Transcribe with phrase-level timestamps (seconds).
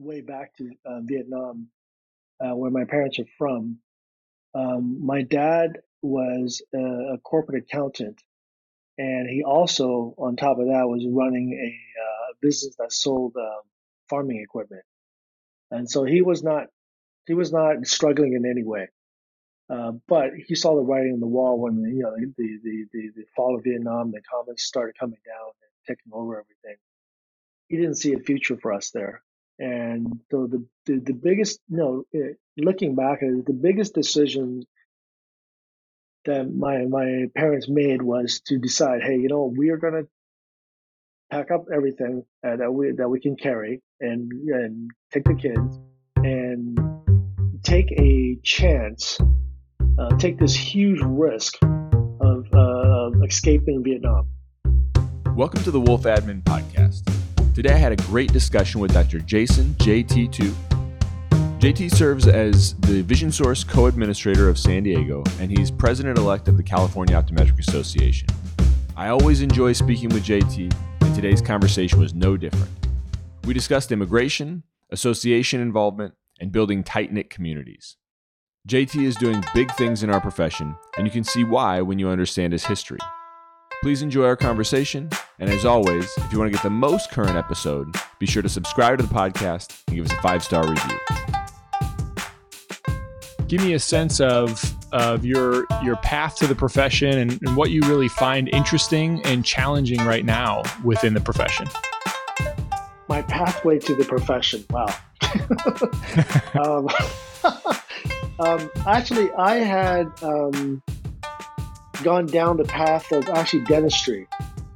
[0.00, 1.68] way back to uh, Vietnam,
[2.40, 3.78] uh, where my parents are from.
[4.54, 6.78] Um, my dad was a,
[7.14, 8.20] a, corporate accountant,
[8.98, 13.60] and he also, on top of that, was running a uh, business that sold um,
[14.08, 14.82] farming equipment.
[15.70, 16.66] And so he was not
[17.26, 18.88] he was not struggling in any way.
[19.70, 23.10] Uh, but he saw the writing on the wall when you know the, the the
[23.14, 26.76] the fall of Vietnam, the communists started coming down and taking over everything.
[27.68, 29.22] He didn't see a future for us there,
[29.60, 34.64] and so the the, the biggest you know eh, looking back, the biggest decision
[36.24, 40.08] that my my parents made was to decide, hey, you know, we are to
[41.30, 45.78] pack up everything uh, that we that we can carry and and take the kids
[46.16, 46.78] and
[47.62, 49.18] take a chance,
[49.98, 54.26] uh, take this huge risk of uh, escaping Vietnam.
[55.36, 57.19] Welcome to the Wolf Admin Podcast.
[57.52, 59.18] Today I had a great discussion with Dr.
[59.18, 60.54] Jason JT Tu.
[61.58, 66.46] JT serves as the Vision Source co administrator of San Diego, and he's president elect
[66.46, 68.28] of the California Optometric Association.
[68.96, 72.70] I always enjoy speaking with JT, and today's conversation was no different.
[73.44, 77.96] We discussed immigration, association involvement, and building tight knit communities.
[78.68, 82.10] JT is doing big things in our profession, and you can see why when you
[82.10, 83.00] understand his history.
[83.82, 87.36] Please enjoy our conversation, and as always, if you want to get the most current
[87.36, 90.98] episode, be sure to subscribe to the podcast and give us a five star review.
[93.48, 97.70] Give me a sense of of your your path to the profession and, and what
[97.70, 101.66] you really find interesting and challenging right now within the profession.
[103.08, 104.62] My pathway to the profession.
[104.68, 104.94] Wow.
[106.62, 106.86] um,
[108.40, 110.82] um, actually, I had um,
[112.02, 114.26] gone down the path of actually dentistry,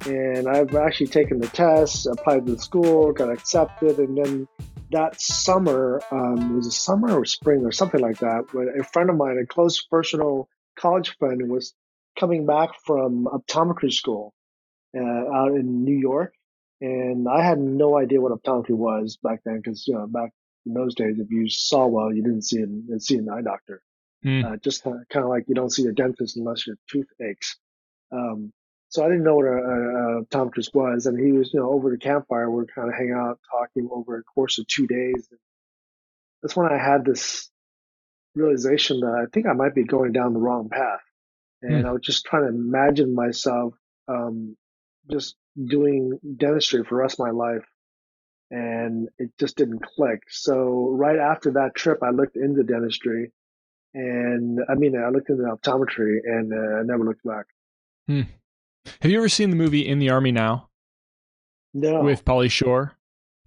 [0.05, 4.47] and I've actually taken the test, applied to the school, got accepted, and then
[4.91, 8.53] that summer um, was a summer or spring or something like that.
[8.53, 11.73] When a friend of mine, a close personal college friend, was
[12.19, 14.33] coming back from optometry school
[14.95, 16.33] uh, out in New York,
[16.81, 20.31] and I had no idea what optometry was back then because you know back
[20.65, 23.81] in those days, if you saw well, you didn't see an, see an eye doctor.
[24.25, 24.43] Mm.
[24.43, 27.57] Uh, just kind of like you don't see a dentist unless your tooth aches.
[28.11, 28.51] Um,
[28.89, 31.91] so I didn't know what a, a, optometrist was, and he was, you know, over
[31.91, 32.49] the campfire.
[32.49, 35.27] We are kind of hanging out, talking over a course of two days.
[35.29, 35.39] And
[36.41, 37.49] that's when I had this
[38.35, 41.01] realization that I think I might be going down the wrong path,
[41.61, 41.87] and mm.
[41.87, 43.73] I was just trying to imagine myself
[44.07, 44.55] um,
[45.11, 47.65] just doing dentistry for the rest of my life
[48.51, 50.21] and it just didn't click.
[50.29, 53.31] So right after that trip, I looked into dentistry,
[53.95, 57.45] and I mean, I looked into optometry, and uh, I never looked back.
[58.07, 58.21] Hmm.
[59.01, 60.69] Have you ever seen the movie In the Army Now?
[61.73, 62.01] No.
[62.01, 62.93] With Pauly Shore?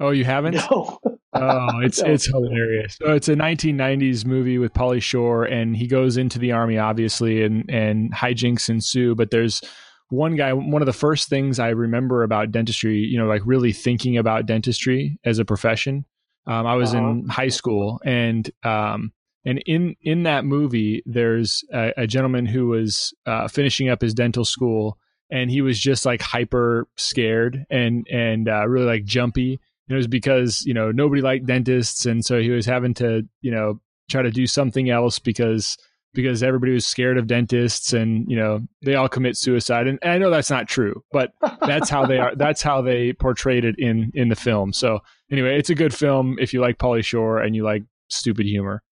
[0.01, 0.55] Oh, you haven't?
[0.55, 0.99] No.
[1.35, 2.11] oh, it's no.
[2.11, 2.97] it's hilarious.
[3.01, 7.43] So it's a 1990s movie with Pauly Shore, and he goes into the army, obviously,
[7.45, 9.15] and and hijinks ensue.
[9.15, 9.61] But there's
[10.09, 13.73] one guy, one of the first things I remember about dentistry, you know, like really
[13.73, 16.07] thinking about dentistry as a profession.
[16.47, 17.07] Um, I was uh-huh.
[17.07, 19.13] in high school, and um,
[19.45, 24.15] and in in that movie, there's a, a gentleman who was uh, finishing up his
[24.15, 24.99] dental school,
[25.31, 29.61] and he was just like hyper scared and and uh, really like jumpy.
[29.89, 33.27] And it was because you know nobody liked dentists, and so he was having to
[33.41, 35.79] you know try to do something else because
[36.15, 39.87] because everybody was scared of dentists and you know they all commit suicide.
[39.87, 43.13] And, and, i know that's not true but that's how they are that's how they
[43.13, 44.73] portrayed it in in the film.
[44.73, 45.01] So
[45.31, 48.83] anyway it's a good film if you like Pauly Shore and you like stupid humor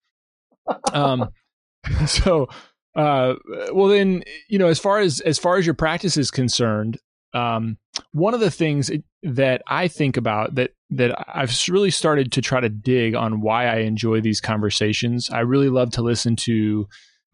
[0.92, 1.28] um
[2.06, 2.48] so
[2.96, 3.34] uh
[3.72, 6.98] well then you know as far as as far as your practice is concerned
[7.34, 7.76] um
[8.12, 8.90] one of the things
[9.22, 13.66] that i think about that that i've really started to try to dig on why
[13.66, 16.86] i enjoy these conversations i really love to listen to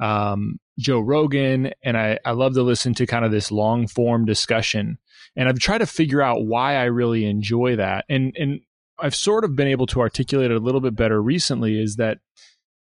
[0.02, 4.24] um, Joe Rogan, and I, I love to listen to kind of this long form
[4.24, 4.98] discussion.
[5.36, 8.04] And I've tried to figure out why I really enjoy that.
[8.08, 8.60] And and
[8.98, 12.18] I've sort of been able to articulate it a little bit better recently is that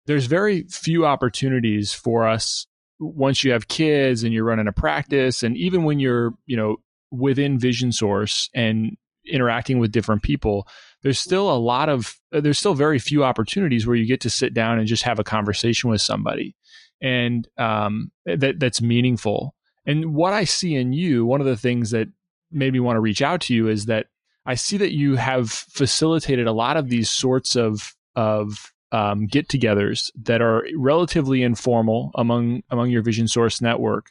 [0.09, 2.67] there's very few opportunities for us
[2.99, 6.79] once you have kids and you're running a practice and even when you're, you know,
[7.11, 8.97] within Vision Source and
[9.27, 10.67] interacting with different people,
[11.03, 14.55] there's still a lot of there's still very few opportunities where you get to sit
[14.55, 16.57] down and just have a conversation with somebody
[17.03, 19.55] and um, that that's meaningful.
[19.87, 22.09] And what I see in you, one of the things that
[22.51, 24.07] made me want to reach out to you is that
[24.47, 30.11] I see that you have facilitated a lot of these sorts of of um, get-togethers
[30.23, 34.11] that are relatively informal among among your Vision Source network.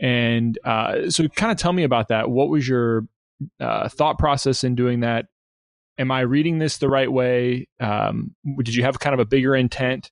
[0.00, 2.30] And uh, so, kind of tell me about that.
[2.30, 3.06] What was your
[3.60, 5.26] uh, thought process in doing that?
[5.98, 7.68] am I reading this the right way?
[7.80, 10.10] Um, did you have kind of a bigger intent?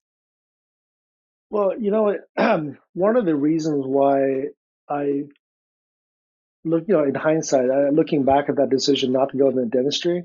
[1.49, 2.17] Well, you know,
[2.95, 4.49] one of the reasons why
[4.89, 5.25] I
[6.65, 9.65] look, you know, in hindsight, uh, looking back at that decision not to go into
[9.67, 10.25] dentistry,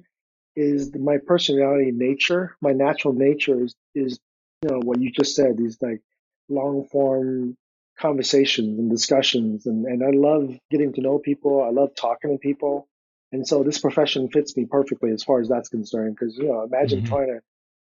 [0.56, 2.56] is my personality nature.
[2.62, 4.20] My natural nature is, is
[4.62, 5.58] you know, what you just said.
[5.58, 6.02] These like
[6.50, 7.58] long form
[8.00, 11.64] conversations and discussions, and and I love getting to know people.
[11.64, 12.88] I love talking to people,
[13.32, 16.16] and so this profession fits me perfectly as far as that's concerned.
[16.20, 17.08] Because you know, imagine mm-hmm.
[17.08, 17.40] trying to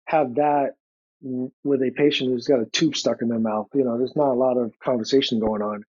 [0.06, 0.74] have that
[1.22, 3.68] with a patient who's got a tube stuck in their mouth.
[3.74, 5.84] You know, there's not a lot of conversation going on.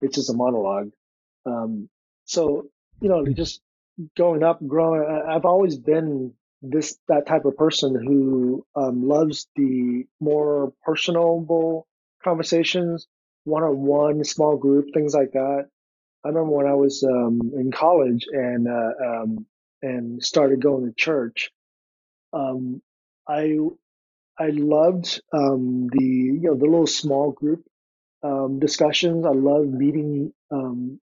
[0.00, 0.90] It's just a monologue.
[1.44, 1.88] Um,
[2.24, 2.68] so,
[3.00, 3.60] you know, just
[4.16, 10.04] going up, growing, I've always been this, that type of person who um, loves the
[10.20, 11.86] more personable
[12.24, 13.06] conversations,
[13.44, 15.68] one on one, small group, things like that.
[16.24, 18.92] I remember when I was um, in college and uh,
[19.22, 19.46] um,
[19.82, 21.50] and started going to church.
[22.32, 22.82] Um,
[23.28, 23.58] I
[24.38, 27.64] I loved um, the you know the little small group
[28.22, 29.26] um, discussions.
[29.26, 30.32] I love meeting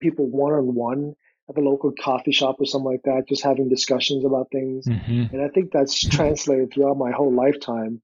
[0.02, 1.16] people one on one
[1.52, 4.88] at the local coffee shop or something like that, just having discussions about things.
[4.88, 5.36] Mm-hmm.
[5.36, 8.02] And I think that's translated throughout my whole lifetime.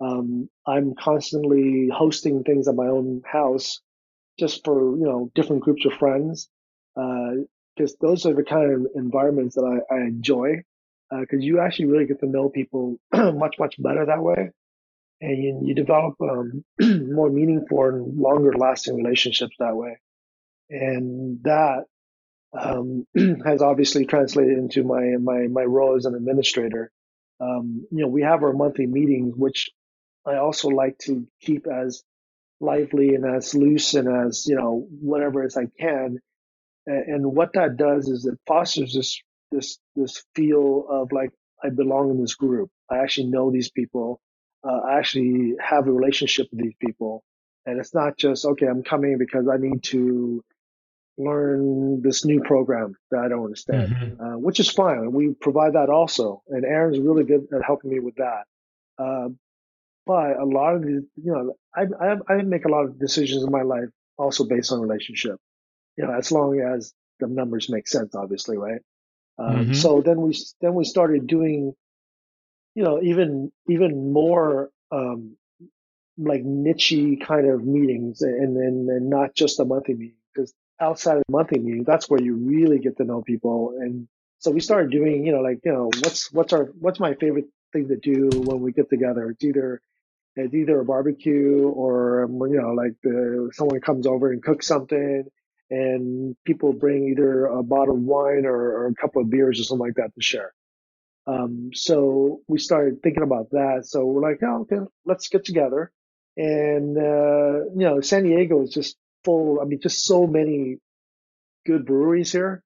[0.00, 3.80] Um, I'm constantly hosting things at my own house,
[4.38, 6.48] just for you know different groups of friends,
[6.94, 10.62] because uh, those are the kind of environments that I, I enjoy.
[11.10, 14.50] Because uh, you actually really get to know people much much better that way
[15.20, 16.64] and you, you develop um,
[17.14, 19.98] more meaningful and longer lasting relationships that way.
[20.70, 21.84] And that
[22.52, 23.06] um,
[23.44, 26.90] has obviously translated into my, my, my role as an administrator.
[27.40, 29.70] Um, you know, we have our monthly meetings, which
[30.26, 32.02] I also like to keep as
[32.60, 36.18] lively and as loose and as, you know, whatever as I can.
[36.86, 39.20] And, what that does is it fosters this,
[39.52, 41.30] this, this feel of like,
[41.62, 42.70] I belong in this group.
[42.90, 44.20] I actually know these people
[44.62, 47.24] uh, I actually have a relationship with these people.
[47.66, 50.42] And it's not just, okay, I'm coming because I need to
[51.22, 54.22] learn this new program that I don't understand, mm-hmm.
[54.22, 55.12] uh, which is fine.
[55.12, 56.42] We provide that also.
[56.48, 58.44] And Aaron's really good at helping me with that.
[58.98, 59.28] Uh,
[60.06, 63.44] but a lot of the, you know, I, I, I make a lot of decisions
[63.44, 65.36] in my life also based on relationship,
[65.96, 68.80] you know, as long as the numbers make sense, obviously, right?
[69.38, 69.72] Um, mm-hmm.
[69.74, 71.74] So then we then we started doing
[72.74, 75.36] you know, even even more um,
[76.16, 80.16] like nichey kind of meetings, and and, and not just a monthly meeting.
[80.34, 83.74] Because outside of monthly meeting, that's where you really get to know people.
[83.78, 87.14] And so we started doing, you know, like you know, what's what's our what's my
[87.14, 89.30] favorite thing to do when we get together?
[89.30, 89.80] It's either
[90.36, 94.66] it's either a barbecue or um, you know, like the someone comes over and cooks
[94.66, 95.24] something,
[95.70, 99.64] and people bring either a bottle of wine or, or a couple of beers or
[99.64, 100.52] something like that to share.
[101.26, 103.82] Um, so we started thinking about that.
[103.84, 105.92] So we're like, oh, okay, let's get together.
[106.36, 109.60] And, uh, you know, San Diego is just full.
[109.60, 110.78] I mean, just so many
[111.66, 112.62] good breweries here.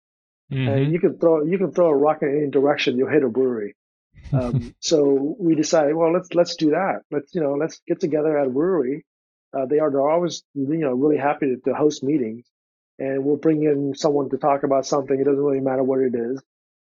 [0.52, 0.68] Mm-hmm.
[0.68, 2.98] And you can throw, you can throw a rock in any direction.
[2.98, 3.76] You'll hit a brewery.
[4.32, 7.02] Um, so we decided, well, let's, let's do that.
[7.10, 9.04] Let's, you know, let's get together at a brewery.
[9.56, 12.46] Uh, they are, they're always, you know, really happy to, to host meetings
[13.00, 15.18] and we'll bring in someone to talk about something.
[15.18, 16.40] It doesn't really matter what it is.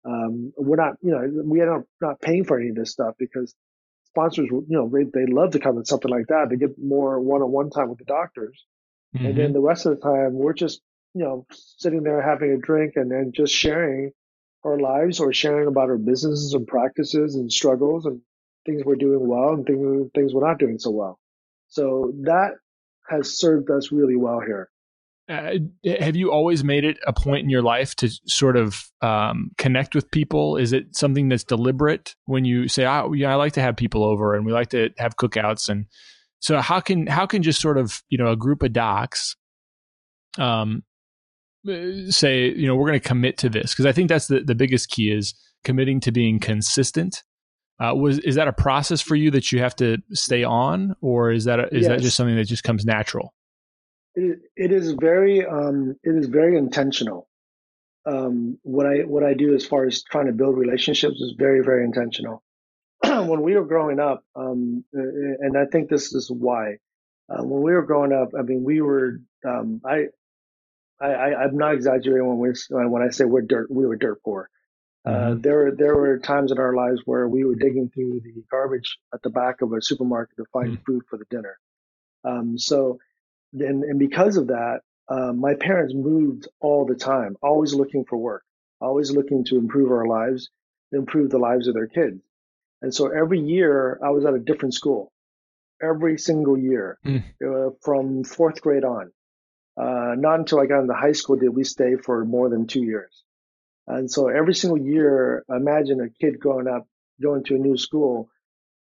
[0.05, 3.15] Um, we're not, you know, we are not, not paying for any of this stuff
[3.19, 3.53] because
[4.05, 6.47] sponsors, you know, they, they love to come to something like that.
[6.49, 8.63] They get more one-on-one time with the doctors.
[9.15, 9.25] Mm-hmm.
[9.25, 9.53] And then mm-hmm.
[9.53, 10.81] the rest of the time, we're just,
[11.13, 11.45] you know,
[11.77, 14.11] sitting there having a drink and then just sharing
[14.63, 18.21] our lives or sharing about our businesses and practices and struggles and
[18.65, 21.19] things we're doing well and things, things we're not doing so well.
[21.67, 22.51] So that
[23.09, 24.69] has served us really well here.
[25.27, 25.53] Uh,
[25.99, 29.95] have you always made it a point in your life to sort of um, connect
[29.95, 30.55] with people?
[30.55, 34.03] Is it something that's deliberate when you say, "Oh, yeah, I like to have people
[34.03, 35.67] over, and we like to have cookouts"?
[35.67, 35.87] And
[36.39, 39.35] so, how can how can just sort of you know a group of docs,
[40.37, 40.83] um,
[41.67, 44.41] uh, say you know we're going to commit to this because I think that's the
[44.41, 47.23] the biggest key is committing to being consistent.
[47.83, 51.31] Uh, was is that a process for you that you have to stay on, or
[51.31, 51.87] is that a, is yes.
[51.87, 53.33] that just something that just comes natural?
[54.15, 57.27] it, it is very um, it is very intentional.
[58.05, 61.61] Um, what I what I do as far as trying to build relationships is very
[61.63, 62.43] very intentional.
[63.03, 66.77] when we were growing up, um, and I think this is why.
[67.29, 69.19] Uh, when we were growing up, I mean, we were.
[69.45, 70.05] Um, I,
[71.01, 73.69] I, I'm not exaggerating when we when I say we're dirt.
[73.69, 74.49] We were dirt poor.
[75.05, 75.41] Uh, mm-hmm.
[75.41, 79.21] there there were times in our lives where we were digging through the garbage at
[79.21, 80.83] the back of a supermarket to find mm-hmm.
[80.83, 81.57] food for the dinner.
[82.23, 82.97] Um, so
[83.53, 88.17] and, and because of that, um, my parents moved all the time, always looking for
[88.17, 88.43] work,
[88.81, 90.49] always looking to improve our lives.
[90.91, 92.21] improve the lives of their kids.
[92.85, 95.11] And so every year I was at a different school,
[95.81, 97.23] every single year mm.
[97.43, 99.11] uh, from fourth grade on.
[99.75, 102.83] Uh, not until I got into high school did we stay for more than two
[102.83, 103.23] years.
[103.87, 106.87] And so every single year, imagine a kid growing up,
[107.19, 108.29] going to a new school,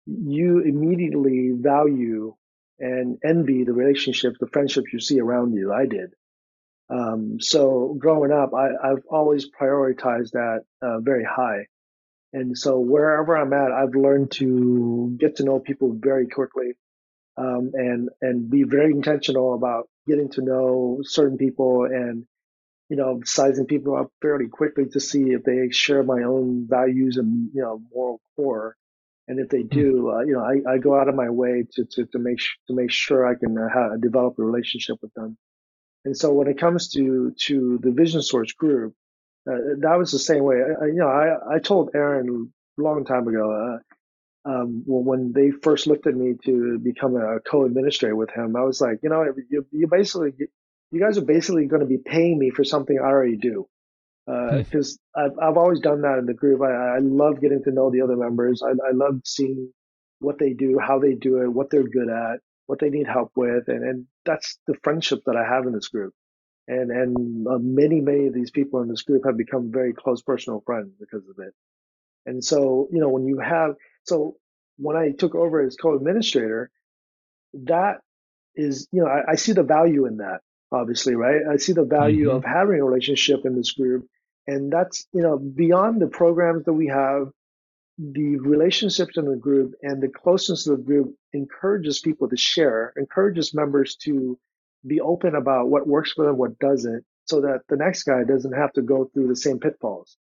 [0.05, 2.35] you immediately value
[2.81, 5.71] and envy the relationships, the friendships you see around you.
[5.71, 6.11] I did.
[6.89, 11.67] Um, so growing up, I, have always prioritized that uh, very high.
[12.33, 16.73] And so wherever I'm at, I've learned to get to know people very quickly,
[17.37, 22.25] um, and and be very intentional about getting to know certain people and
[22.89, 27.17] you know sizing people up fairly quickly to see if they share my own values
[27.17, 28.75] and you know moral core.
[29.29, 29.67] And if they hmm.
[29.67, 32.39] do, uh, you know, I, I go out of my way to, to, to make
[32.67, 35.37] to make sure I can uh, have, develop a relationship with them.
[36.05, 38.93] And so when it comes to to the Vision Source group,
[39.49, 40.57] uh, that was the same way.
[40.57, 43.79] I, you know, I, I told Aaron a long time ago
[44.45, 48.55] uh, um, when they first looked at me to become a co-administrator with him.
[48.55, 50.33] I was like, you know, you, you basically,
[50.91, 53.67] you guys are basically going to be paying me for something I already do.
[54.25, 55.39] Because uh, hmm.
[55.39, 56.61] I've, I've always done that in the group.
[56.61, 58.61] I, I love getting to know the other members.
[58.61, 59.71] I, I love seeing
[60.19, 63.31] what they do, how they do it, what they're good at, what they need help
[63.35, 66.13] with, and, and that's the friendship that I have in this group
[66.67, 70.21] and and uh, many many of these people in this group have become very close
[70.21, 71.53] personal friends because of it.
[72.25, 74.35] And so you know when you have so
[74.77, 76.69] when i took over as co-administrator
[77.53, 78.01] that
[78.55, 81.41] is you know i, I see the value in that obviously right?
[81.49, 82.37] I see the value mm-hmm.
[82.37, 84.07] of having a relationship in this group.
[84.47, 87.29] And that's you know beyond the programs that we have
[87.97, 92.93] the relationships in the group and the closeness of the group encourages people to share
[92.95, 94.37] encourages members to
[94.85, 98.53] be open about what works for them, what doesn't, so that the next guy doesn't
[98.53, 100.17] have to go through the same pitfalls.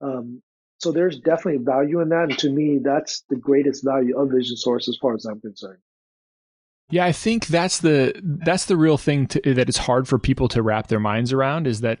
[0.00, 0.42] Um,
[0.78, 2.24] so there's definitely value in that.
[2.24, 5.78] And to me, that's the greatest value of Vision Source as far as I'm concerned.
[6.90, 10.48] Yeah, I think that's the that's the real thing to, that it's hard for people
[10.48, 11.98] to wrap their minds around is that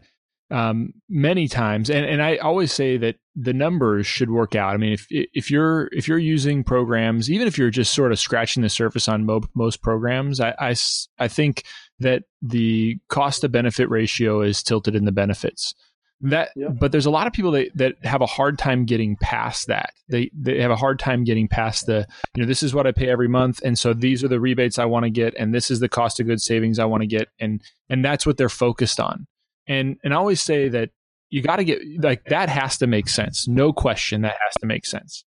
[0.48, 4.74] um, many times, and, and I always say that the numbers should work out.
[4.74, 8.20] I mean, if if you're if you're using programs, even if you're just sort of
[8.20, 10.74] scratching the surface on mo- most programs, I, I,
[11.18, 11.64] I think
[12.00, 15.74] that the cost to benefit ratio is tilted in the benefits.
[16.22, 16.50] That,
[16.80, 19.90] but there's a lot of people that, that have a hard time getting past that.
[20.08, 22.92] They they have a hard time getting past the, you know, this is what I
[22.92, 25.70] pay every month, and so these are the rebates I want to get, and this
[25.70, 27.60] is the cost of goods savings I want to get, and
[27.90, 29.26] and that's what they're focused on.
[29.66, 30.90] And and I always say that
[31.28, 34.66] you got to get like that has to make sense, no question, that has to
[34.66, 35.22] make sense.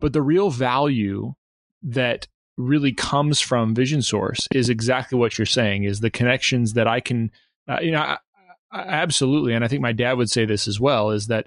[0.00, 1.34] But the real value
[1.82, 6.86] that really comes from Vision Source is exactly what you're saying is the connections that
[6.86, 7.30] I can,
[7.68, 8.18] uh, you know, I,
[8.70, 9.54] I, absolutely.
[9.54, 11.46] And I think my dad would say this as well is that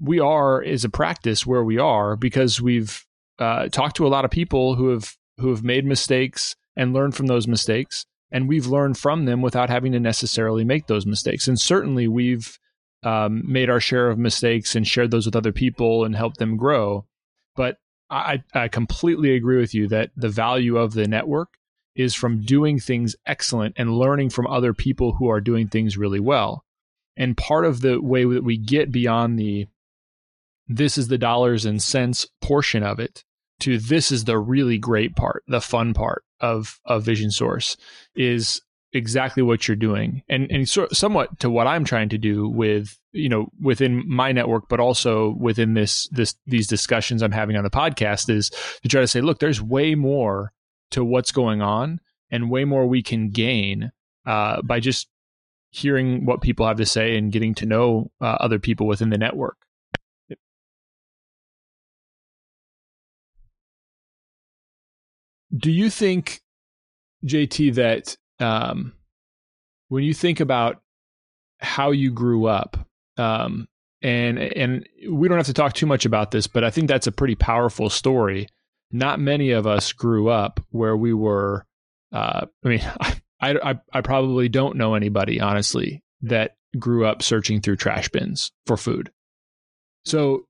[0.00, 3.04] we are is a practice where we are because we've
[3.38, 7.14] uh, talked to a lot of people who have who have made mistakes and learned
[7.14, 11.48] from those mistakes and we've learned from them without having to necessarily make those mistakes
[11.48, 12.58] and certainly we've
[13.02, 16.56] um, made our share of mistakes and shared those with other people and helped them
[16.56, 17.06] grow
[17.56, 17.78] but
[18.10, 21.58] I, I completely agree with you that the value of the network
[21.94, 26.20] is from doing things excellent and learning from other people who are doing things really
[26.20, 26.64] well.
[27.16, 29.66] And part of the way that we get beyond the
[30.66, 33.24] this is the dollars and cents portion of it
[33.60, 37.76] to this is the really great part, the fun part of of Vision Source
[38.14, 40.22] is exactly what you're doing.
[40.28, 44.32] And and so, somewhat to what I'm trying to do with you know within my
[44.32, 48.50] network but also within this this these discussions I'm having on the podcast is
[48.82, 50.52] to try to say look there's way more
[50.92, 53.90] to what's going on and way more we can gain
[54.26, 55.08] uh, by just
[55.70, 59.18] hearing what people have to say and getting to know uh, other people within the
[59.18, 59.56] network.
[65.56, 66.42] Do you think
[67.24, 68.94] JT that um,
[69.88, 70.82] when you think about
[71.58, 72.76] how you grew up,
[73.16, 73.68] um,
[74.02, 77.06] and and we don't have to talk too much about this, but I think that's
[77.06, 78.48] a pretty powerful story.
[78.90, 81.66] Not many of us grew up where we were.
[82.12, 87.60] Uh, I mean, I, I I probably don't know anybody honestly that grew up searching
[87.60, 89.10] through trash bins for food.
[90.04, 90.46] So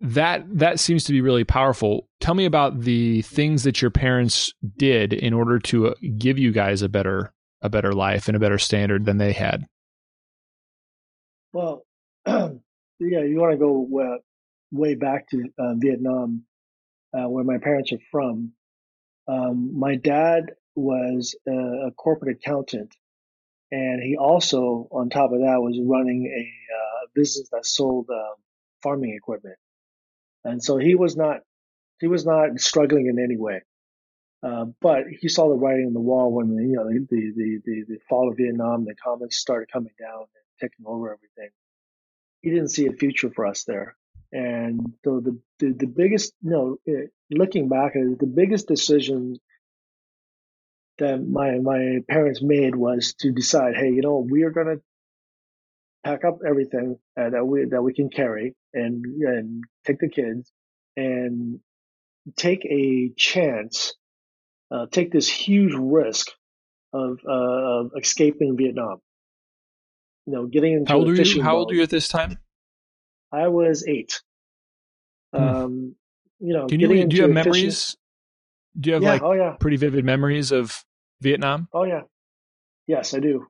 [0.00, 2.08] that that seems to be really powerful.
[2.20, 6.52] Tell me about the things that your parents did in order to uh, give you
[6.52, 9.66] guys a better a better life and a better standard than they had.
[11.52, 11.84] Well,
[12.26, 12.50] yeah,
[13.00, 14.20] you want to go
[14.70, 16.44] way back to uh, Vietnam,
[17.12, 18.52] uh, where my parents are from.
[19.28, 22.94] Um, my dad was a, a, corporate accountant,
[23.70, 28.34] and he also, on top of that, was running a uh, business that sold um,
[28.82, 29.56] farming equipment,
[30.44, 31.40] and so he was not
[32.00, 33.62] he was not struggling in any way.
[34.42, 37.60] Uh, but he saw the writing on the wall when the, you know the, the
[37.64, 41.50] the the fall of Vietnam, the communists started coming down and taking over everything.
[42.40, 43.96] He didn't see a future for us there,
[44.32, 46.78] and so the the, the biggest you know
[47.30, 49.36] looking back at it, the biggest decision
[51.00, 54.82] that my my parents made was to decide, hey, you know, we are going to
[56.04, 60.50] pack up everything uh, that we that we can carry and and take the kids
[60.96, 61.60] and
[62.36, 63.94] take a chance
[64.70, 66.28] uh, take this huge risk
[66.92, 68.98] of, uh, of escaping Vietnam.
[70.26, 71.42] You know, getting into how old are you?
[71.42, 72.38] How old are you at this time?
[73.32, 74.20] I was eight.
[75.34, 75.42] Hmm.
[75.42, 75.94] Um,
[76.38, 77.96] you know, Can you do you have fishing- memories?
[78.78, 79.12] Do you have yeah.
[79.12, 79.56] like oh yeah.
[79.58, 80.84] pretty vivid memories of
[81.20, 81.68] Vietnam?
[81.72, 82.02] Oh yeah.
[82.86, 83.46] Yes, I do.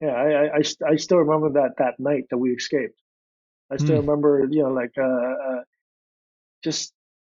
[0.00, 2.98] Yeah, I, I, I, st- I still remember that that night that we escaped.
[3.72, 4.02] I still Hmm.
[4.02, 5.62] remember, you know, like uh, uh,
[6.62, 6.92] just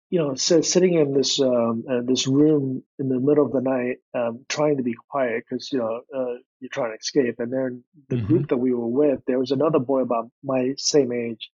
[0.10, 3.62] you know, si- sitting in this um, uh, this room in the middle of the
[3.62, 7.36] night, um, trying to be quiet because you know uh, you're trying to escape.
[7.39, 8.18] And then the Mhm.
[8.18, 11.51] group that we were with, there was another boy about my same age,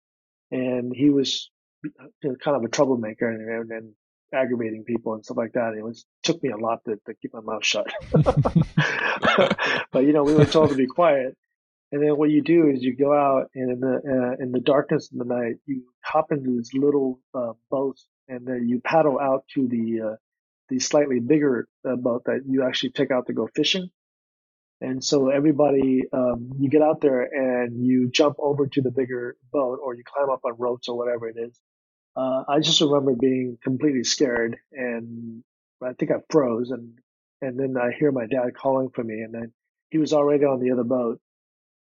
[0.52, 1.50] and he was
[1.84, 1.92] you
[2.24, 3.94] know, kind of a troublemaker and, and, and
[4.34, 5.76] aggravating people and stuff like that.
[5.78, 7.88] It was took me a lot to, to keep my mouth shut.
[9.92, 11.38] but you know, we were told to be quiet.
[11.92, 14.62] And then what you do is you go out and in the uh, in the
[14.62, 19.20] darkness of the night, you hop into this little uh, boat and then you paddle
[19.20, 20.16] out to the uh,
[20.70, 23.90] the slightly bigger uh, boat that you actually take out to go fishing.
[24.80, 29.36] And so everybody, um, you get out there and you jump over to the bigger
[29.52, 31.60] boat or you climb up on ropes or whatever it is.
[32.16, 35.44] Uh, I just remember being completely scared and
[35.84, 36.98] I think I froze and,
[37.42, 39.54] and then I hear my dad calling for me and then
[39.92, 41.20] he was already on the other boat.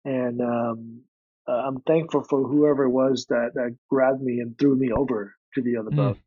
[0.06, 1.02] And, um,
[1.48, 5.36] uh, I'm thankful for whoever it was that, that grabbed me and threw me over
[5.56, 5.96] to the other Mm.
[5.98, 6.20] boat,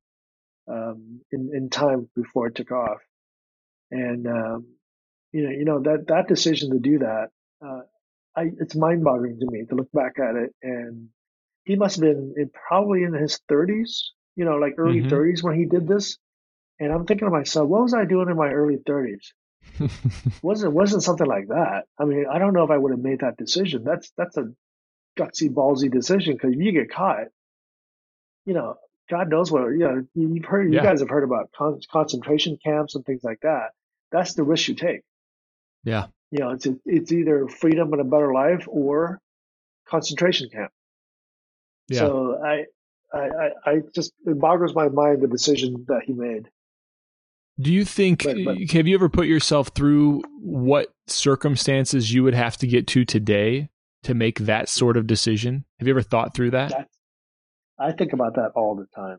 [0.68, 2.98] um, in, in time before it took off.
[3.90, 4.66] And, um,
[5.32, 7.28] you know, you know, that, that decision to do that,
[7.64, 7.82] uh,
[8.36, 10.54] I, it's mind boggling to me to look back at it.
[10.62, 11.08] And
[11.64, 15.04] he must have been in, probably in his thirties, you know, like early Mhm.
[15.04, 16.18] 30s when he did this.
[16.80, 19.32] And I'm thinking to myself, what was I doing in my early 30s?
[20.42, 21.84] wasn't wasn't something like that.
[21.98, 23.84] I mean, I don't know if I would have made that decision.
[23.84, 24.52] That's that's a
[25.18, 27.26] gutsy, ballsy decision because if you get caught.
[28.44, 28.74] You know,
[29.08, 29.66] God knows what.
[29.68, 33.38] You know, you've heard, you guys have heard about con- concentration camps and things like
[33.42, 33.70] that.
[34.10, 35.02] That's the risk you take.
[35.84, 36.06] yeah.
[36.30, 39.20] You know, it's it's either freedom and a better life or
[39.86, 40.72] concentration camp.
[41.88, 41.98] Yeah.
[41.98, 42.64] So I,
[43.12, 46.48] I, I, I just it boggles my mind the decision that he made.
[47.60, 52.34] Do you think But- but- have you ever put yourself through what circumstances you would
[52.34, 53.68] have to get to today
[54.04, 55.64] to make that sort of decision?
[55.78, 56.88] Have you ever thought through that?
[57.78, 59.18] I think about that all the time.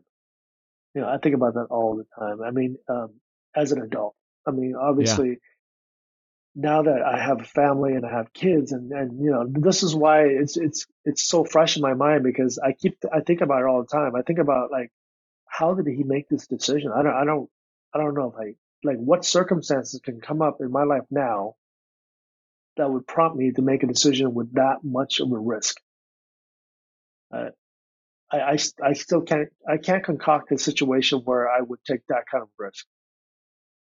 [0.94, 2.42] You know, I think about that all the time.
[2.42, 3.20] I mean, um,
[3.54, 4.14] as an adult,
[4.46, 5.38] I mean, obviously,
[6.54, 9.82] now that I have a family and I have kids, and and you know, this
[9.82, 13.40] is why it's it's it's so fresh in my mind because I keep I think
[13.40, 14.14] about it all the time.
[14.14, 14.90] I think about like,
[15.46, 16.92] how did he make this decision?
[16.92, 17.50] I don't I don't
[17.94, 21.54] I don't know I like what circumstances can come up in my life now
[22.76, 25.76] that would prompt me to make a decision with that much of a risk.
[27.32, 27.50] Uh,
[28.30, 32.24] I, I, I still can't I can't concoct a situation where I would take that
[32.30, 32.84] kind of risk.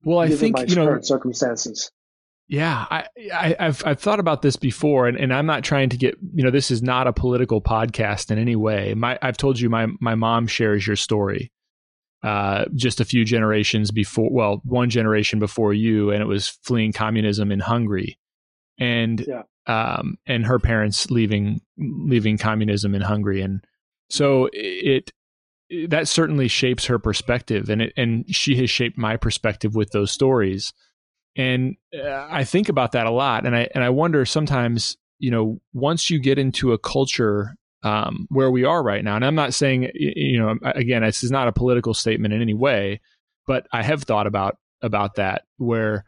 [0.03, 1.91] Well, I think you know circumstances.
[2.47, 5.97] Yeah, I, I, I've I've thought about this before, and, and I'm not trying to
[5.97, 8.93] get you know this is not a political podcast in any way.
[8.93, 11.51] My I've told you my my mom shares your story,
[12.25, 16.91] uh, just a few generations before, well, one generation before you, and it was fleeing
[16.91, 18.17] communism in Hungary,
[18.79, 19.43] and Yeah.
[19.67, 23.63] um, and her parents leaving leaving communism in Hungary, and
[24.09, 25.11] so it,
[25.69, 29.91] it that certainly shapes her perspective, and it and she has shaped my perspective with
[29.91, 30.73] those stories.
[31.37, 35.29] And uh, I think about that a lot, and I and I wonder sometimes, you
[35.29, 39.35] know, once you get into a culture um, where we are right now, and I'm
[39.35, 42.99] not saying, you know, again, this is not a political statement in any way,
[43.45, 46.03] but I have thought about about that where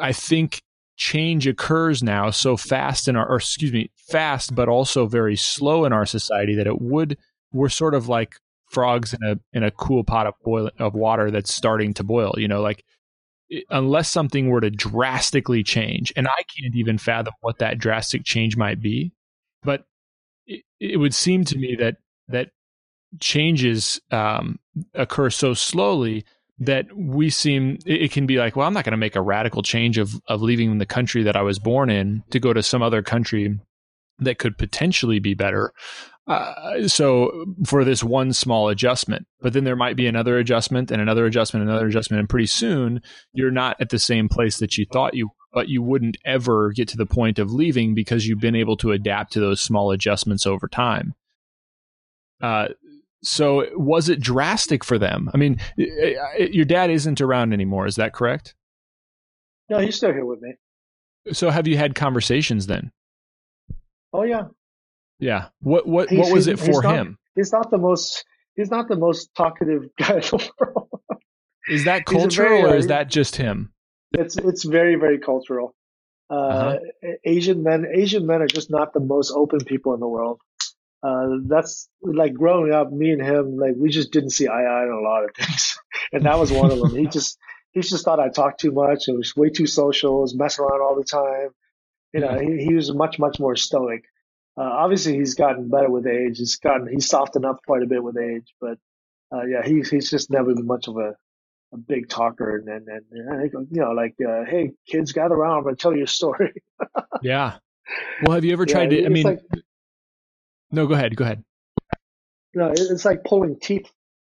[0.00, 0.60] I think
[0.96, 5.84] change occurs now so fast in our, or excuse me, fast but also very slow
[5.84, 7.16] in our society that it would
[7.52, 8.34] we're sort of like
[8.68, 12.34] frogs in a in a cool pot of boil of water that's starting to boil.
[12.36, 12.84] You know, like
[13.70, 18.56] unless something were to drastically change, and I can't even fathom what that drastic change
[18.56, 19.12] might be,
[20.50, 21.96] it, it would seem to me that
[22.28, 22.48] that
[23.20, 24.58] changes um,
[24.94, 26.24] occur so slowly
[26.58, 29.62] that we seem it, can be like, well, I'm not going to make a radical
[29.62, 32.82] change of of leaving the country that I was born in to go to some
[32.82, 33.58] other country
[34.18, 35.72] that could potentially be better.
[36.26, 41.00] uh, so for this one small adjustment, but then there might be another adjustment and
[41.00, 43.00] another adjustment, another adjustment, and pretty soon
[43.32, 45.30] you're not at the same place that you thought you.
[45.52, 48.92] But you wouldn't ever get to the point of leaving because you've been able to
[48.92, 51.14] adapt to those small adjustments over time.
[52.40, 52.68] Uh,
[53.22, 55.28] so was it drastic for them?
[55.34, 57.86] I mean, your dad isn't around anymore.
[57.86, 58.54] Is that correct?
[59.68, 60.54] No, he's still here with me.
[61.32, 62.92] So have you had conversations then?
[64.12, 64.44] Oh yeah.
[65.18, 65.48] Yeah.
[65.60, 67.18] What what what was it for not, him?
[67.34, 68.24] He's not the most
[68.56, 70.88] he's not the most talkative guy in the world.
[71.68, 73.72] Is that cultural very, or is that just him?
[74.12, 75.74] It's it's very very cultural.
[76.28, 76.78] Uh, uh-huh.
[77.24, 80.40] Asian men Asian men are just not the most open people in the world.
[81.02, 84.86] Uh, that's like growing up, me and him, like we just didn't see eye eye
[84.86, 85.78] on a lot of things,
[86.12, 86.94] and that was one of them.
[86.94, 87.38] He just
[87.72, 90.82] he just thought I talked too much and was way too social, was messing around
[90.82, 91.50] all the time.
[92.12, 94.04] You know, he, he was much much more stoic.
[94.56, 96.38] Uh, obviously, he's gotten better with age.
[96.38, 98.78] He's gotten he's softened up quite a bit with age, but
[99.32, 101.16] uh, yeah, he's he's just never been much of a,
[101.72, 102.56] a big talker.
[102.56, 105.58] And and, and you know, like uh, hey, kids, gather around.
[105.58, 106.62] I'm gonna tell you a story.
[107.22, 107.56] yeah.
[108.22, 109.06] Well, have you ever tried yeah, to?
[109.06, 109.40] I mean, like,
[110.70, 111.16] no, go ahead.
[111.16, 111.44] Go ahead.
[112.54, 113.90] No, it's like pulling teeth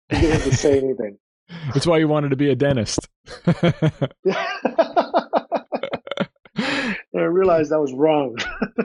[0.09, 1.17] to get him to say anything.
[1.73, 3.07] That's why you wanted to be a dentist.
[7.21, 8.35] I realized I was wrong.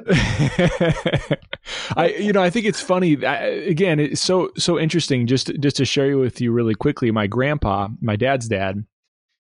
[1.96, 3.25] I, you know, I think it's funny.
[3.25, 5.27] I, again, it's so so interesting.
[5.27, 8.85] Just just to share with you really quickly, my grandpa, my dad's dad,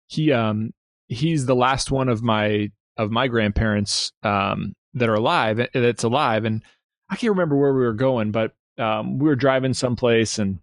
[0.08, 0.72] he um
[1.08, 6.44] he's the last one of my of my grandparents um that are alive that's alive,
[6.44, 6.62] and
[7.10, 10.60] I can't remember where we were going, but um we were driving someplace and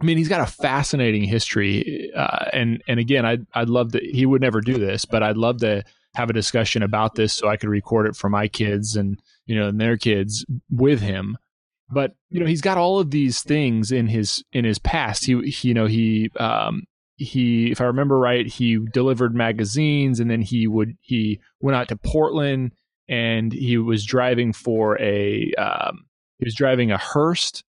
[0.00, 4.00] I mean, he's got a fascinating history, uh, and and again, I'd I'd love to.
[4.00, 7.48] He would never do this, but I'd love to have a discussion about this so
[7.48, 11.38] I could record it for my kids and you know and their kids with him.
[11.90, 15.24] But you know, he's got all of these things in his in his past.
[15.24, 16.84] He, he you know he um,
[17.16, 21.88] he if I remember right, he delivered magazines, and then he would he went out
[21.88, 22.72] to Portland
[23.08, 26.06] and he was driving for a um,
[26.38, 27.62] he was driving a hearse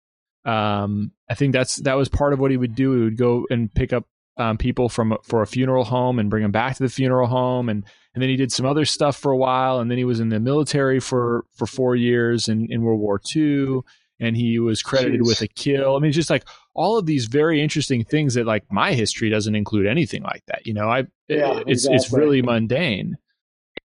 [0.45, 2.91] um, I think that's that was part of what he would do.
[2.93, 4.05] He would go and pick up
[4.37, 7.69] um, people from for a funeral home and bring them back to the funeral home,
[7.69, 10.19] and and then he did some other stuff for a while, and then he was
[10.19, 13.81] in the military for for four years in, in World War II,
[14.19, 15.27] and he was credited Jeez.
[15.27, 15.95] with a kill.
[15.95, 19.55] I mean, just like all of these very interesting things that like my history doesn't
[19.55, 20.65] include anything like that.
[20.65, 21.95] You know, I yeah, it, it's exactly.
[21.95, 23.17] it's really mundane.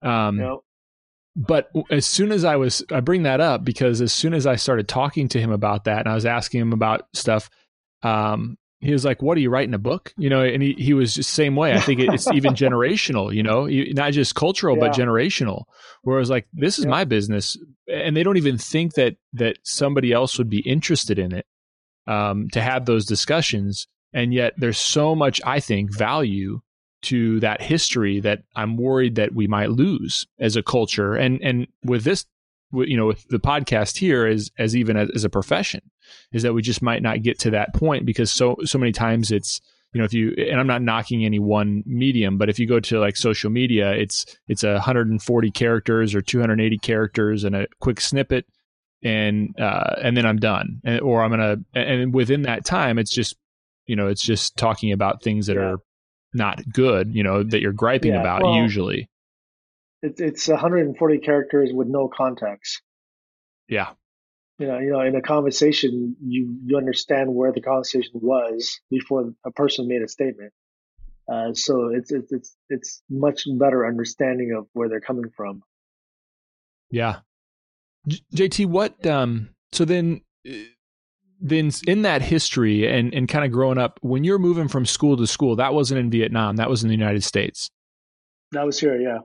[0.02, 0.58] Um, yep
[1.36, 4.56] but as soon as I was, I bring that up because as soon as I
[4.56, 7.50] started talking to him about that and I was asking him about stuff,
[8.04, 10.94] um, he was like, "What are you writing a book?" You know, and he he
[10.94, 11.74] was just same way.
[11.74, 13.34] I think it's even generational.
[13.34, 14.82] You know, not just cultural yeah.
[14.82, 15.64] but generational.
[16.02, 16.92] Whereas like this is yeah.
[16.92, 21.34] my business, and they don't even think that that somebody else would be interested in
[21.34, 21.46] it
[22.08, 23.88] um, to have those discussions.
[24.14, 26.62] And yet, there's so much I think value
[27.04, 31.16] to that history that I'm worried that we might lose as a culture.
[31.16, 32.26] And and with this,
[32.74, 35.82] you know, with the podcast here, as as even as, as a profession,
[36.32, 39.32] is that we just might not get to that point because so so many times
[39.32, 39.62] it's
[39.94, 42.80] you know if you and I'm not knocking any one medium, but if you go
[42.80, 48.02] to like social media, it's it's a 140 characters or 280 characters and a quick
[48.02, 48.46] snippet.
[49.06, 51.58] And uh, and then I'm done, and, or I'm gonna.
[51.74, 53.36] And within that time, it's just
[53.86, 55.64] you know, it's just talking about things that yeah.
[55.64, 55.78] are
[56.34, 59.10] not good, you know, that you're griping yeah, about well, usually.
[60.04, 62.82] It's it's 140 characters with no context.
[63.70, 63.92] Yeah.
[64.60, 69.34] You know, you know, in a conversation, you you understand where the conversation was before
[69.46, 70.52] a person made a statement.
[71.32, 75.64] Uh, so it's it's it's it's much better understanding of where they're coming from.
[76.92, 77.20] Yeah.
[78.06, 80.22] J- JT, what um so then
[81.40, 85.16] then in that history and, and kind of growing up, when you're moving from school
[85.18, 87.70] to school, that wasn't in Vietnam, that was in the United States.
[88.52, 89.20] That was here, yeah.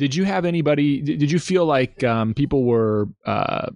[0.00, 1.02] Did you have anybody?
[1.02, 3.68] Did you feel like um, people were uh,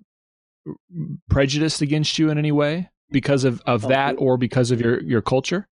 [1.29, 5.03] prejudiced against you in any way because of, of oh, that, or because of your
[5.03, 5.69] your culture?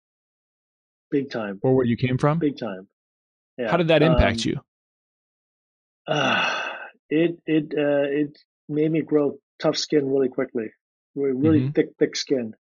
[1.12, 1.60] Big time.
[1.62, 2.40] Or where you came from?
[2.40, 2.88] Big time.
[3.60, 3.70] Yeah.
[3.70, 4.60] How did that impact um, you?
[6.08, 6.62] Uh,
[7.12, 8.36] it it uh, it
[8.68, 10.72] made me grow tough skin really quickly.
[11.14, 11.72] Really mm-hmm.
[11.74, 12.56] thick, thick skin.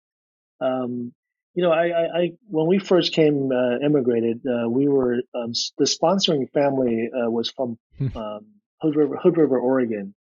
[0.60, 1.14] Um,
[1.58, 5.52] you know, I, I, I, when we first came uh, immigrated, uh, we were um,
[5.76, 8.16] the sponsoring family uh, was from hmm.
[8.16, 8.46] um,
[8.80, 10.14] Hood River, Hood River, Oregon,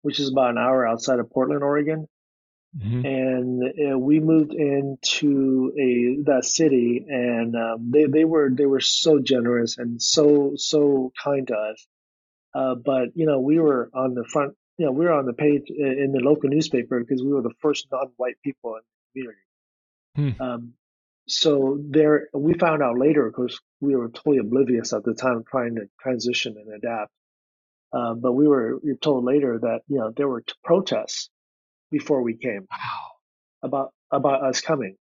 [0.00, 2.08] which is about an hour outside of Portland, Oregon.
[2.76, 3.06] Mm-hmm.
[3.06, 8.80] And uh, we moved into a that city, and um, they they were they were
[8.80, 11.86] so generous and so so kind to us.
[12.56, 15.32] Uh, but you know, we were on the front you know, we were on the
[15.32, 19.42] page in the local newspaper because we were the first non-white people in the community.
[20.16, 20.30] Hmm.
[20.40, 20.72] Um,
[21.28, 25.76] so there, we found out later, because we were totally oblivious at the time, trying
[25.76, 27.10] to transition and adapt.
[27.92, 31.28] Uh, but we were, told later that you know there were protests
[31.90, 32.66] before we came.
[32.70, 33.10] Wow.
[33.62, 34.96] About about us coming.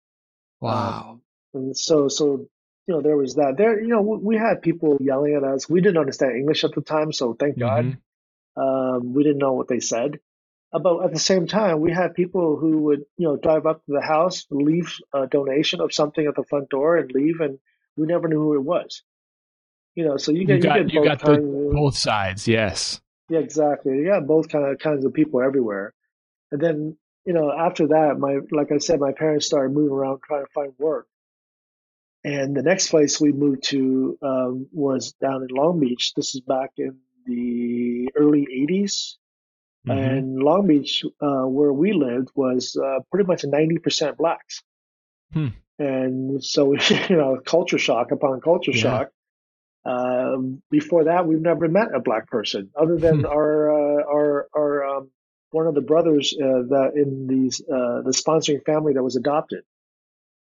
[0.60, 1.12] Wow.
[1.12, 1.22] Um,
[1.54, 2.46] and so so
[2.88, 3.56] you know there was that.
[3.58, 5.70] There you know we had people yelling at us.
[5.70, 7.92] We didn't understand English at the time, so thank mm-hmm.
[7.92, 7.98] God.
[8.58, 10.20] Um, we didn't know what they said.
[10.72, 13.92] But at the same time, we had people who would, you know, drive up to
[13.92, 17.60] the house, leave a donation of something at the front door, and leave, and
[17.98, 19.04] we never knew who it was.
[19.96, 23.02] You know, so you get you got, you, you got the, both sides, yes.
[23.30, 24.04] Yeah, exactly.
[24.06, 25.94] Yeah, both kind of kinds of people everywhere.
[26.52, 30.22] And then, you know, after that, my like I said, my parents started moving around
[30.26, 31.08] trying to find work.
[32.24, 36.14] And the next place we moved to um, was down in Long Beach.
[36.16, 39.16] This is back in the early 80s.
[39.88, 40.00] Mm-hmm.
[40.00, 44.62] And Long Beach, uh, where we lived, was uh, pretty much 90% blacks.
[45.34, 45.48] Hmm.
[45.80, 46.74] And so,
[47.10, 48.82] you know, culture shock upon culture yeah.
[48.82, 49.10] shock.
[49.84, 53.26] Um, before that, we've never met a black person other than hmm.
[53.26, 55.12] our, uh, our, our, um,
[55.50, 59.64] one of the brothers uh, that in these, uh, the sponsoring family that was adopted.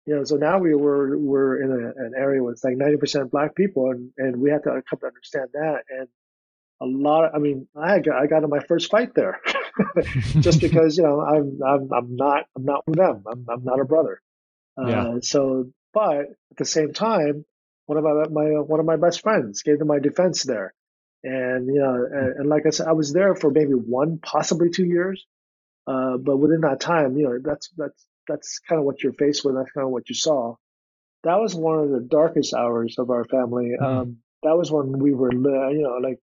[0.06, 3.56] You know, so now we were, we're in a, an area with like 90% black
[3.56, 5.84] people and, and we had to come to understand that.
[5.89, 6.08] And
[6.82, 7.26] a lot.
[7.26, 9.39] Of, I mean, I got I got in my first fight there,
[10.39, 13.24] just because you know I'm I'm I'm not I'm not with them.
[13.30, 14.22] I'm I'm not a brother.
[14.78, 15.04] Yeah.
[15.04, 17.46] Uh, so, but at the same time,
[17.86, 20.74] one of my my one of my best friends gave them my defense there,
[21.24, 24.70] and you know, and, and like I said, I was there for maybe one, possibly
[24.70, 25.26] two years.
[25.88, 29.44] Uh, but within that time, you know, that's that's that's kind of what you're faced
[29.44, 29.56] with.
[29.56, 30.56] That's kind of what you saw.
[31.24, 33.72] That was one of the darkest hours of our family.
[33.74, 33.84] Mm-hmm.
[33.84, 36.20] Um, that was when we were, you know, like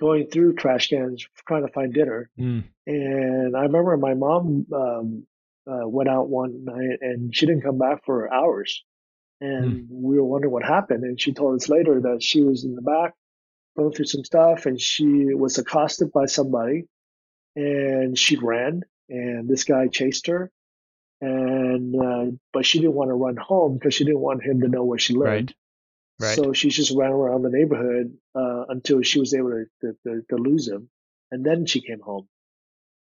[0.00, 2.30] going through trash cans trying to find dinner.
[2.38, 2.64] Mm.
[2.86, 5.26] And I remember my mom um,
[5.66, 8.84] uh, went out one night and she didn't come back for hours.
[9.40, 9.86] And mm.
[9.90, 11.04] we were wondering what happened.
[11.04, 13.14] And she told us later that she was in the back
[13.76, 16.84] going through some stuff and she was accosted by somebody
[17.56, 20.50] and she ran and this guy chased her.
[21.20, 24.68] And, uh, but she didn't want to run home because she didn't want him to
[24.68, 25.54] know where she lived.
[26.20, 26.36] Right.
[26.36, 30.22] So she just ran around the neighborhood uh, until she was able to, to, to,
[30.30, 30.88] to, lose him,
[31.32, 32.28] and then she came home.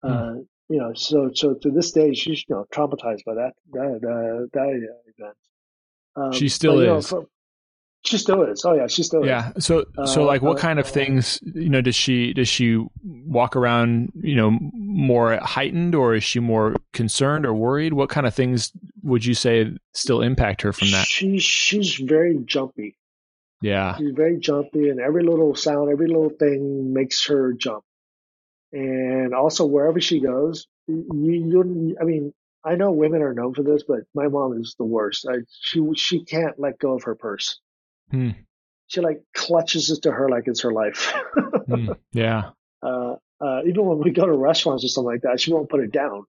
[0.03, 0.11] Hmm.
[0.11, 0.33] Uh,
[0.69, 4.47] you know, so so to this day, she's you know traumatized by that that uh,
[4.53, 5.37] that event.
[6.15, 7.11] Um, she still but, is.
[7.11, 7.27] Know,
[8.07, 8.63] she still is.
[8.65, 9.49] Oh yeah, she still yeah.
[9.49, 9.53] is.
[9.55, 9.59] Yeah.
[9.59, 13.55] So so like, what uh, kind of things you know does she does she walk
[13.55, 17.93] around you know more heightened or is she more concerned or worried?
[17.93, 18.71] What kind of things
[19.03, 21.05] would you say still impact her from that?
[21.07, 22.97] She she's very jumpy.
[23.61, 27.83] Yeah, she's very jumpy, and every little sound, every little thing makes her jump.
[28.71, 33.63] And also, wherever she goes, you, you I mean, I know women are known for
[33.63, 35.25] this, but my mom is the worst.
[35.29, 37.59] I, she she can't let go of her purse.
[38.11, 38.31] Hmm.
[38.87, 41.13] She like clutches it to her like it's her life.
[41.67, 41.91] hmm.
[42.13, 42.51] Yeah.
[42.83, 45.79] Uh, uh, even when we go to restaurants or something like that, she won't put
[45.79, 46.23] it down.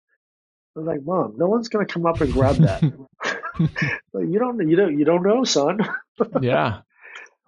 [0.74, 2.82] I'm like, Mom, no one's gonna come up and grab that.
[3.58, 5.78] like, you don't, you don't, you don't know, son.
[6.40, 6.80] yeah.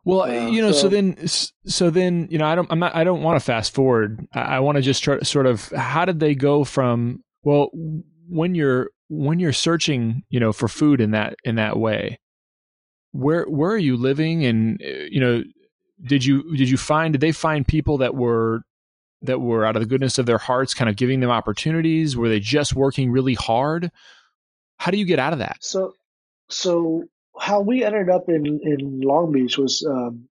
[0.05, 1.27] Well, uh, you know, so, so, then,
[1.67, 4.27] so then, you know, I don't, I'm not, I don't want to fast forward.
[4.35, 7.71] I, I want to just try, sort of, how did they go from, well,
[8.29, 12.19] when you're, when you're searching, you know, for food in that, in that way,
[13.13, 14.45] where where are you living?
[14.45, 15.43] And uh, you know
[16.03, 18.63] did you did you find did they find people that were
[19.23, 22.17] that were out of the goodness of their hearts kind of giving them opportunities?
[22.17, 23.91] Were they just working really hard?
[24.79, 25.59] How do you get out of that?
[25.61, 25.95] So
[26.49, 27.05] so
[27.39, 30.29] how we ended up in in long beach was um,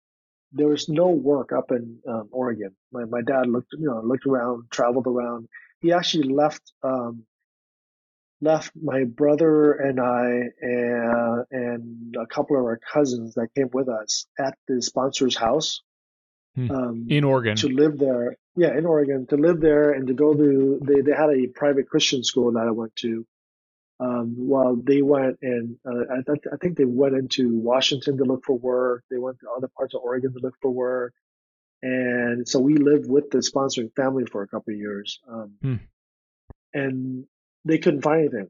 [0.52, 2.76] there was no work up in um, oregon.
[2.92, 5.48] My, my dad looked you know looked around traveled around.
[5.82, 7.24] He actually left um,
[8.42, 13.90] left my brother and I and, and a couple of our cousins that came with
[13.90, 15.82] us at the sponsor's house
[16.56, 16.72] hmm.
[16.72, 18.38] um, in Oregon to live there.
[18.56, 21.90] Yeah, in Oregon to live there and to go to they they had a private
[21.90, 23.26] Christian school that I went to.
[24.02, 28.24] Um, while they went and uh, I, th- I think they went into Washington to
[28.24, 29.04] look for work.
[29.12, 31.14] They went to other parts of Oregon to look for work.
[31.82, 35.20] And so we lived with the sponsoring family for a couple of years.
[35.30, 35.76] Um, hmm.
[36.74, 37.26] And
[37.70, 38.50] they couldn't find anything.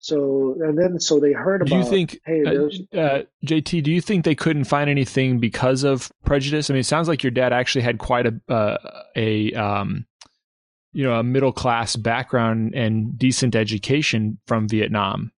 [0.00, 1.70] So and then so they heard about.
[1.70, 3.82] Do you think, hey, uh, uh, JT?
[3.82, 6.70] Do you think they couldn't find anything because of prejudice?
[6.70, 8.78] I mean, it sounds like your dad actually had quite a uh,
[9.14, 10.06] a um,
[10.92, 15.32] you know a middle class background and decent education from Vietnam.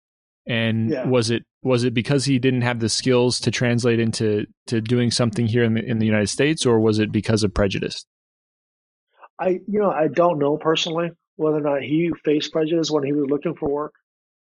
[0.47, 1.07] And yeah.
[1.07, 5.11] was it was it because he didn't have the skills to translate into to doing
[5.11, 8.07] something here in the in the United States, or was it because of prejudice?
[9.41, 13.13] I you know I don't know personally whether or not he faced prejudice when he
[13.13, 13.95] was looking for work,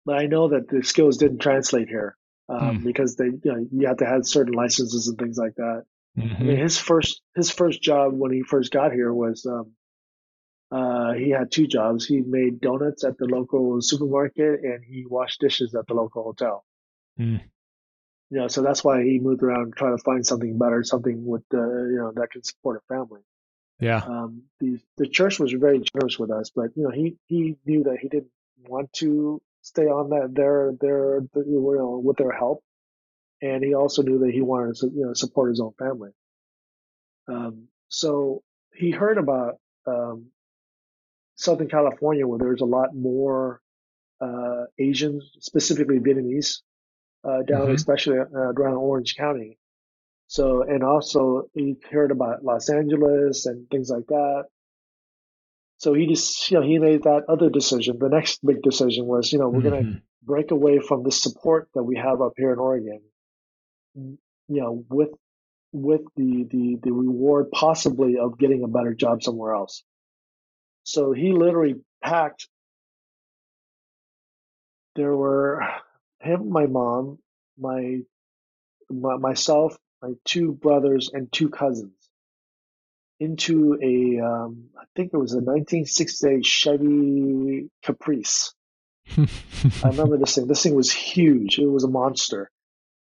[0.06, 2.18] but I know that the skills didn't translate here
[2.50, 2.84] um, mm.
[2.84, 5.84] because they you know you have to have certain licenses and things like that.
[6.18, 6.36] Mm-hmm.
[6.36, 9.72] I mean, his first his first job when he first got here was um,
[10.72, 12.06] uh, he had two jobs.
[12.06, 16.66] He made donuts at the local supermarket and he washed dishes at the local hotel.
[17.20, 17.42] Mm.
[18.32, 21.44] You know, so that's why he moved around trying to find something better, something with
[21.52, 21.58] the
[21.92, 23.22] you know that can support a family.
[23.84, 23.98] Yeah.
[23.98, 27.84] Um, the the church was very generous with us, but you know he he knew
[27.84, 28.32] that he didn't
[28.68, 32.64] want to stay on that their their you know with their help,
[33.42, 36.12] and he also knew that he wanted to you know support his own family.
[37.28, 38.44] Um, so
[38.74, 40.28] he heard about um,
[41.36, 43.62] Southern California, where there's a lot more
[44.22, 46.62] uh, Asians, specifically Vietnamese,
[47.24, 47.76] uh, down mm-hmm.
[47.76, 49.58] especially uh, around Orange County.
[50.34, 54.46] So, and also he heard about Los Angeles and things like that.
[55.78, 58.00] So he just, you know, he made that other decision.
[58.00, 59.70] The next big decision was, you know, we're mm-hmm.
[59.70, 63.02] going to break away from the support that we have up here in Oregon,
[63.94, 64.18] you
[64.48, 65.12] know, with
[65.72, 69.84] with the the the reward possibly of getting a better job somewhere else.
[70.82, 72.48] So he literally packed.
[74.96, 75.62] There were
[76.22, 77.20] him, my mom,
[77.56, 78.00] my,
[78.90, 81.94] my myself, my two brothers and two cousins
[83.20, 88.54] into a um, I think it was a 1968 Chevy Caprice.
[89.18, 89.28] I
[89.86, 90.48] remember this thing.
[90.48, 91.58] This thing was huge.
[91.58, 92.52] It was a monster,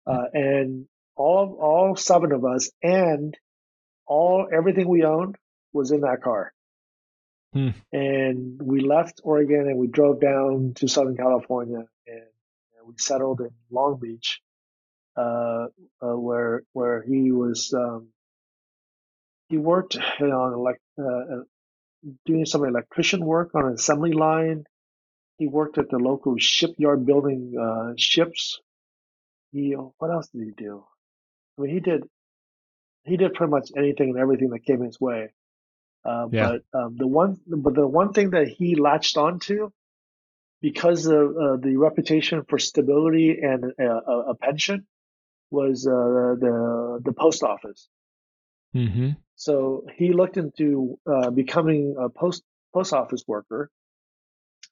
[0.07, 0.87] uh, and
[1.17, 3.37] all all seven of us and
[4.07, 5.37] all everything we owned
[5.73, 6.53] was in that car.
[7.53, 7.71] Hmm.
[7.93, 12.17] And we left Oregon and we drove down to Southern California and,
[12.79, 14.41] and we settled in Long Beach
[15.17, 15.67] uh,
[16.03, 18.09] uh, where where he was um,
[19.49, 21.43] he worked you know, on like uh, uh,
[22.25, 24.65] doing some electrician work on an assembly line.
[25.39, 28.61] He worked at the local shipyard building uh, ships.
[29.53, 30.85] He what else did he do?
[31.59, 32.05] I mean, he did
[33.05, 35.33] he did pretty much anything and everything that came his way.
[36.05, 36.57] Uh, yeah.
[36.73, 39.71] But um, the one, but the one thing that he latched onto,
[40.63, 44.87] because of uh, the reputation for stability and a pension,
[45.51, 47.89] was uh, the the post office.
[48.75, 49.11] Mm-hmm.
[49.37, 53.71] So he looked into uh, becoming a post post office worker,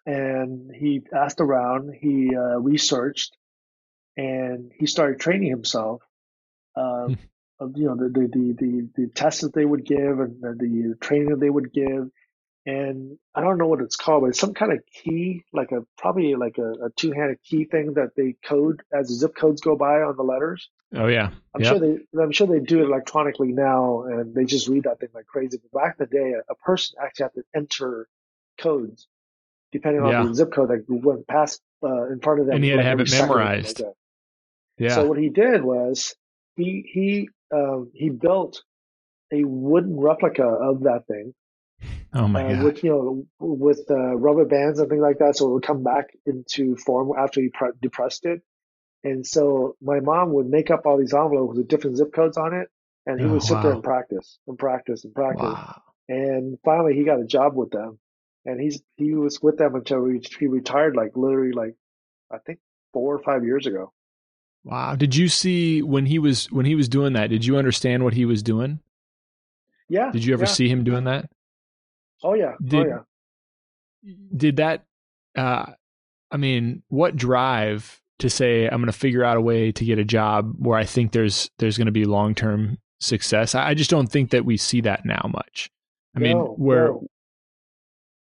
[0.07, 1.95] and he asked around.
[1.99, 3.37] He uh, researched,
[4.17, 6.03] and he started training himself.
[6.77, 7.09] Uh,
[7.61, 10.55] of you know the the the the, the tests that they would give and the,
[10.59, 12.09] the training that they would give,
[12.69, 15.87] and I don't know what it's called, but it's some kind of key, like a
[15.97, 19.75] probably like a, a two-handed key thing that they code as the zip codes go
[19.75, 20.69] by on the letters.
[20.95, 21.71] Oh yeah, I'm yep.
[21.71, 25.09] sure they I'm sure they do it electronically now, and they just read that thing
[25.15, 25.59] like crazy.
[25.73, 28.07] But back in the day, a, a person actually had to enter
[28.59, 29.07] codes
[29.73, 30.23] depending on yeah.
[30.25, 32.57] the zip code that went past uh, in front of them.
[32.57, 33.81] And he had like to have it memorized.
[33.81, 33.95] Like
[34.77, 34.95] yeah.
[34.95, 36.15] So what he did was
[36.57, 38.63] he he um, he built
[39.33, 41.33] a wooden replica of that thing
[42.15, 42.65] Oh my uh, god!
[42.65, 45.83] With you know, with uh, rubber bands and things like that, so it would come
[45.83, 48.43] back into form after you pre- depressed it.
[49.05, 52.55] And so my mom would make up all these envelopes with different zip codes on
[52.55, 52.69] it,
[53.07, 53.63] and he oh, would sit wow.
[53.63, 55.43] there and practice and practice and practice.
[55.43, 55.83] Wow.
[56.09, 57.99] And finally, he got a job with them,
[58.45, 61.75] and he's he was with them until he, he retired, like literally, like
[62.33, 62.59] I think
[62.93, 63.93] four or five years ago.
[64.65, 64.97] Wow!
[64.97, 67.29] Did you see when he was when he was doing that?
[67.29, 68.81] Did you understand what he was doing?
[69.89, 70.11] Yeah.
[70.11, 70.51] Did you ever yeah.
[70.53, 71.31] see him doing that?
[72.23, 72.53] Oh yeah.
[72.55, 73.05] Oh, did, oh
[74.05, 74.15] yeah.
[74.37, 74.85] Did that?
[75.37, 75.67] Uh,
[76.31, 79.99] I mean, what drive to say I'm going to figure out a way to get
[79.99, 83.55] a job where I think there's there's going to be long term success?
[83.55, 85.71] I, I, just don't think that we see that now much.
[86.17, 87.07] I no, mean, where no.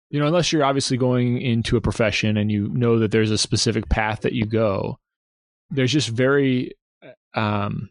[0.09, 3.37] you know, unless you're obviously going into a profession and you know that there's a
[3.37, 4.97] specific path that you go,
[5.69, 6.71] there's just very
[7.33, 7.89] um,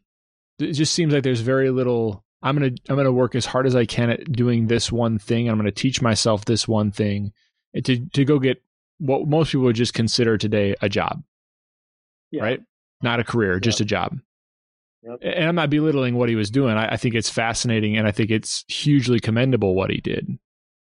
[0.59, 3.75] it just seems like there's very little I'm gonna I'm gonna work as hard as
[3.75, 5.49] I can at doing this one thing.
[5.49, 7.33] I'm gonna teach myself this one thing
[7.83, 8.63] to to go get
[8.99, 11.23] what most people would just consider today a job,
[12.31, 12.43] yeah.
[12.43, 12.61] right?
[13.03, 13.63] Not a career, yep.
[13.63, 14.19] just a job.
[15.03, 15.19] Yep.
[15.23, 16.77] And I'm not belittling what he was doing.
[16.77, 20.39] I, I, think it's fascinating, and I think it's hugely commendable what he did.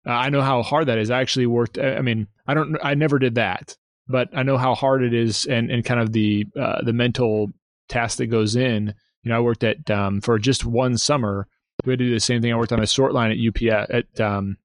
[0.06, 1.10] Uh, I know how hard that is.
[1.10, 1.78] I actually worked.
[1.78, 2.76] I mean, I don't.
[2.82, 3.76] I never did that,
[4.08, 7.50] but I know how hard it is, and and kind of the uh, the mental
[7.88, 11.46] task that goes in you know, I worked at um, for just one summer.
[11.84, 12.52] We had to do the same thing.
[12.52, 14.56] I worked on a sort line at UPS at um,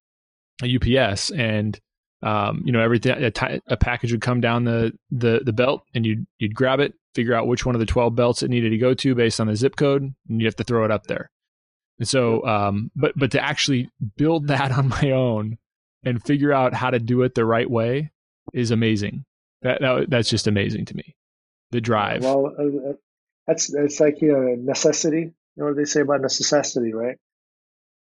[0.61, 1.79] a UPS, and
[2.21, 5.83] um, you know, everything a, t- a package would come down the, the the belt,
[5.93, 8.69] and you'd you'd grab it, figure out which one of the twelve belts it needed
[8.69, 11.07] to go to based on the zip code, and you have to throw it up
[11.07, 11.29] there.
[11.99, 15.57] And so, um, but but to actually build that on my own
[16.03, 18.11] and figure out how to do it the right way
[18.53, 19.25] is amazing.
[19.61, 21.15] That, that that's just amazing to me.
[21.71, 22.23] The drive.
[22.23, 22.93] Well, uh, uh
[23.47, 25.31] that's it's like you know necessity.
[25.55, 27.17] You know what they say about necessity, right?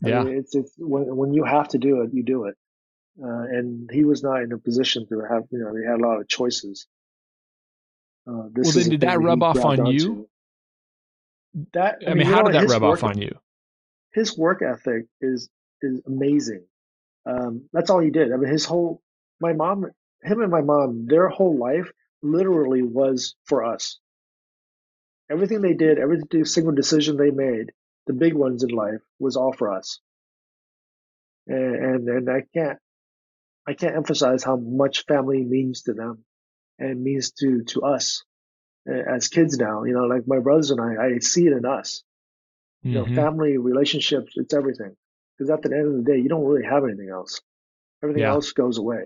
[0.01, 0.21] Yeah.
[0.21, 2.55] I mean, it's it's when when you have to do it, you do it.
[3.21, 6.03] Uh, and he was not in a position to have you know he had a
[6.07, 6.87] lot of choices.
[8.27, 10.29] Uh, well, then did that rub off on you?
[11.73, 13.37] That I, I mean, how did that rub off on you?
[14.13, 15.49] His work ethic is
[15.81, 16.63] is amazing.
[17.25, 18.31] Um, that's all he did.
[18.31, 19.01] I mean, his whole
[19.39, 19.85] my mom,
[20.23, 23.99] him and my mom, their whole life literally was for us.
[25.31, 27.71] Everything they did, every single decision they made,
[28.07, 29.99] the big ones in life, was all for us.
[31.47, 32.77] And, and and I can't
[33.67, 36.25] I can't emphasize how much family means to them
[36.77, 38.23] and means to to us
[38.87, 39.83] as kids now.
[39.83, 42.03] You know, like my brothers and I, I see it in us.
[42.83, 43.15] You mm-hmm.
[43.15, 44.95] know, family relationships, it's everything.
[45.37, 47.41] Because at the end of the day, you don't really have anything else.
[48.03, 48.31] Everything yeah.
[48.31, 49.05] else goes away.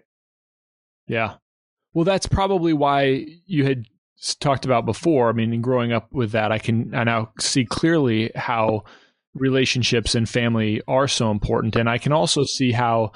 [1.07, 1.35] Yeah.
[1.93, 3.85] Well, that's probably why you had
[4.39, 5.29] talked about before.
[5.29, 8.83] I mean, growing up with that, I can I now see clearly how
[9.33, 13.11] relationships and family are so important, and I can also see how.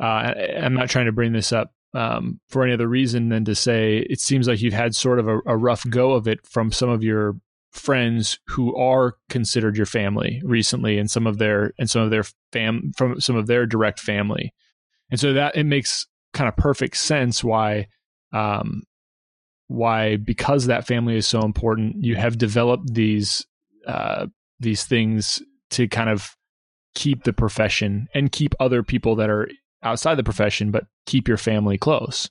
[0.00, 3.54] Uh, I'm not trying to bring this up um, for any other reason than to
[3.54, 6.72] say it seems like you've had sort of a, a, rough go of it from
[6.72, 7.36] some of your
[7.70, 12.24] friends who are considered your family recently and some of their and some of their
[12.52, 14.52] fam from some of their direct family
[15.10, 17.86] and so that it makes kind of perfect sense why
[18.32, 18.82] um,
[19.68, 23.46] why because that family is so important you have developed these
[23.86, 24.26] uh,
[24.60, 26.36] these things to kind of
[26.94, 29.48] keep the profession and keep other people that are
[29.82, 32.30] outside the profession, but keep your family close.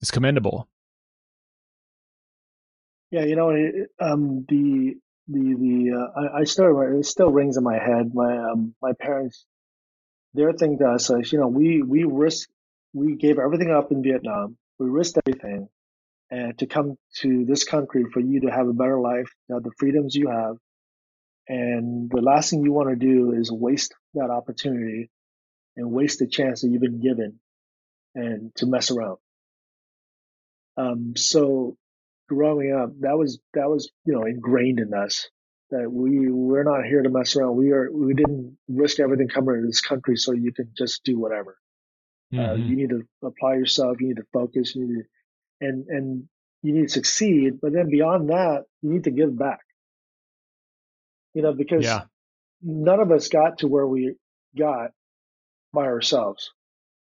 [0.00, 0.68] It's commendable.
[3.10, 3.50] Yeah, you know,
[4.00, 4.94] um, the
[5.28, 8.12] the the uh, I, I, still it still rings in my head.
[8.12, 9.46] My um, my parents,
[10.34, 12.48] their thing to us is, you know, we we risk
[12.92, 14.58] we gave everything up in Vietnam.
[14.78, 15.68] We risked everything,
[16.30, 19.72] and to come to this country for you to have a better life, have the
[19.78, 20.56] freedoms you have,
[21.48, 25.10] and the last thing you want to do is waste that opportunity
[25.76, 27.38] and waste the chance that you've been given
[28.14, 29.18] and to mess around.
[30.76, 31.76] Um, so
[32.28, 35.28] growing up, that was that was you know ingrained in us
[35.70, 37.56] that we we're not here to mess around.
[37.56, 41.18] We are we didn't risk everything coming to this country so you can just do
[41.18, 41.56] whatever.
[42.32, 42.50] Uh, mm-hmm.
[42.50, 44.00] Uh, you need to apply yourself.
[44.00, 44.74] You need to focus.
[44.74, 45.04] You need to,
[45.60, 46.28] and and
[46.62, 47.60] you need to succeed.
[47.60, 49.60] But then beyond that, you need to give back.
[51.34, 52.04] You know, because yeah.
[52.62, 54.14] none of us got to where we
[54.56, 54.90] got
[55.72, 56.50] by ourselves.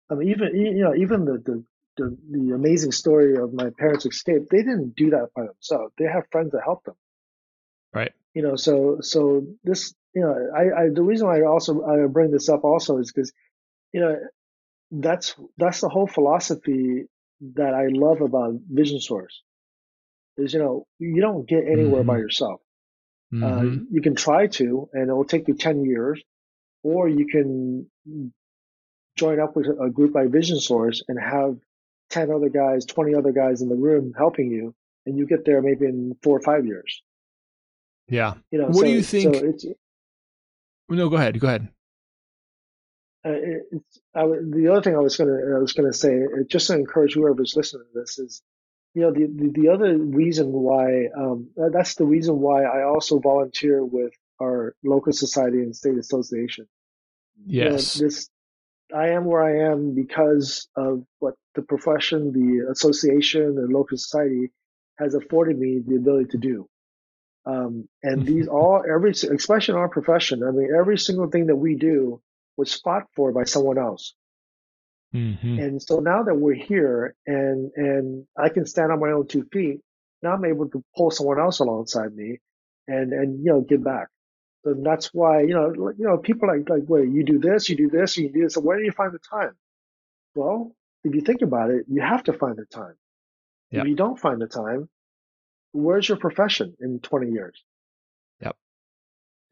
[0.10, 1.64] I mean, even you know, even the the
[1.98, 5.94] the, the amazing story of my parents' escape, they didn't do that by themselves.
[5.98, 6.96] They have friends that help them.
[7.94, 8.12] Right.
[8.34, 12.08] You know, so so this, you know, I, I the reason why I also I
[12.08, 13.32] bring this up also is because,
[13.92, 14.16] you know,
[14.92, 17.06] that's that's the whole philosophy
[17.56, 19.42] that I love about Vision Source.
[20.38, 22.08] Is you know you don't get anywhere mm-hmm.
[22.08, 22.62] by yourself.
[23.32, 23.68] Uh, mm-hmm.
[23.68, 26.22] Uh, you can try to, and it will take you ten years,
[26.84, 27.88] or you can
[29.16, 31.58] join up with a group like Vision Source and have
[32.10, 34.74] 10 other guys, 20 other guys in the room helping you,
[35.06, 37.02] and you get there maybe in four or five years.
[38.08, 38.36] Yeah.
[38.52, 39.36] You know, what so, do you think?
[39.36, 39.66] So it's,
[40.90, 41.40] no, go ahead.
[41.40, 41.70] Go ahead.
[43.26, 43.32] Uh,
[43.72, 46.68] it's, I, the other thing I was going to I was to say, uh, just
[46.68, 48.42] to encourage whoever's listening to this, is
[48.94, 53.20] you know the the, the other reason why um, that's the reason why I also
[53.20, 56.68] volunteer with our local society and state association.
[57.46, 58.30] Yes, you know, this
[58.94, 64.52] I am where I am because of what the profession, the association, and local society
[65.00, 66.70] has afforded me the ability to do.
[67.46, 68.34] Um, and mm-hmm.
[68.34, 72.22] these all, every, especially in our profession, I mean, every single thing that we do
[72.58, 74.14] was fought for by someone else.
[75.14, 75.60] Mm-hmm.
[75.60, 79.46] And so now that we're here and, and I can stand on my own two
[79.52, 79.82] feet,
[80.22, 82.40] now I'm able to pull someone else alongside me
[82.88, 84.08] and, and, you know, give back.
[84.64, 87.76] So that's why, you know, you know, people like, like, wait, you do this, you
[87.76, 88.54] do this, you do this.
[88.54, 89.52] So where do you find the time?
[90.36, 92.96] Well, if you think about it, you have to find the time.
[93.72, 93.82] Yep.
[93.84, 94.88] If you don't find the time,
[95.74, 97.62] where's your profession in 20 years?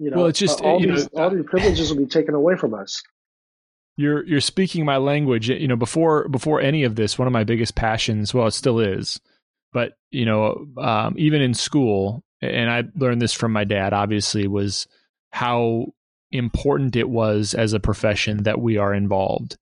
[0.01, 2.55] You know, well, it's just, all, these, know, all these privileges will be taken away
[2.55, 3.03] from us.
[3.97, 5.47] You're, you're speaking my language.
[5.47, 8.79] You know, before, before any of this, one of my biggest passions, well, it still
[8.79, 9.19] is,
[9.73, 14.47] but you know, um, even in school, and I learned this from my dad, obviously,
[14.47, 14.87] was
[15.29, 15.93] how
[16.31, 19.55] important it was as a profession that we are involved.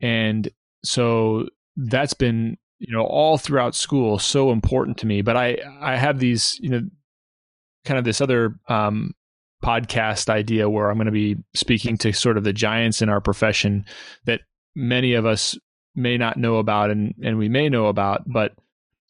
[0.00, 0.48] And
[0.84, 5.22] so that's been, you know, all throughout school so important to me.
[5.22, 6.82] But I, I have these, you know,
[7.84, 9.14] kind of this other um,
[9.64, 13.20] podcast idea where I'm going to be speaking to sort of the giants in our
[13.20, 13.86] profession
[14.26, 14.40] that
[14.74, 15.58] many of us
[15.94, 18.52] may not know about and, and we may know about, but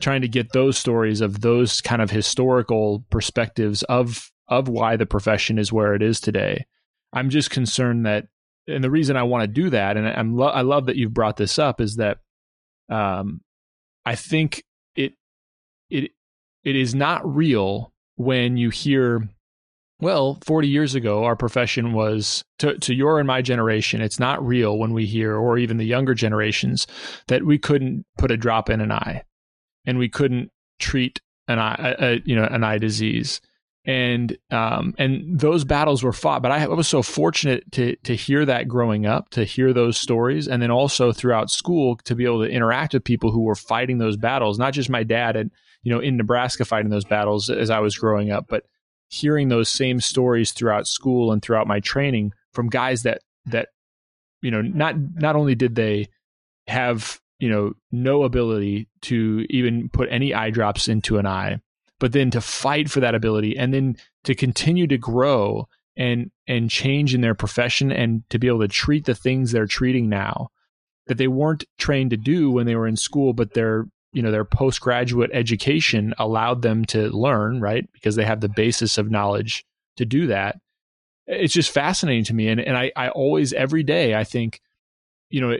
[0.01, 5.07] trying to get those stories of those kind of historical perspectives of of why the
[5.07, 6.67] profession is where it is today.
[7.15, 8.27] I'm just concerned that,
[8.69, 11.15] and the reason I want to do that, and I'm lo- I love that you've
[11.15, 12.19] brought this up, is that
[12.91, 13.41] um,
[14.05, 15.15] I think it
[15.89, 16.11] it
[16.63, 19.29] it is not real when you hear
[20.05, 24.45] well 40 years ago our profession was to, to your and my generation it's not
[24.47, 26.87] real when we hear or even the younger generations
[27.29, 29.23] that we couldn't put a drop in an eye
[29.87, 33.41] and we couldn't treat an eye a, you know an eye disease
[33.87, 36.43] and um, and those battles were fought.
[36.43, 39.99] But I, I, was so fortunate to to hear that growing up, to hear those
[39.99, 43.55] stories, and then also throughout school to be able to interact with people who were
[43.55, 44.59] fighting those battles.
[44.59, 45.51] Not just my dad and
[45.83, 48.65] you know in Nebraska fighting those battles as I was growing up, but
[49.15, 53.69] hearing those same stories throughout school and throughout my training from guys that that
[54.43, 56.09] you know not not only did they
[56.67, 61.61] have you know no ability to even put any eye drops into an eye
[62.01, 66.71] but then to fight for that ability and then to continue to grow and and
[66.71, 70.49] change in their profession and to be able to treat the things they're treating now
[71.07, 74.31] that they weren't trained to do when they were in school but their you know
[74.31, 79.65] their postgraduate education allowed them to learn right because they have the basis of knowledge
[79.97, 80.57] to do that
[81.27, 84.61] it's just fascinating to me and, and I, I always every day i think
[85.31, 85.57] you know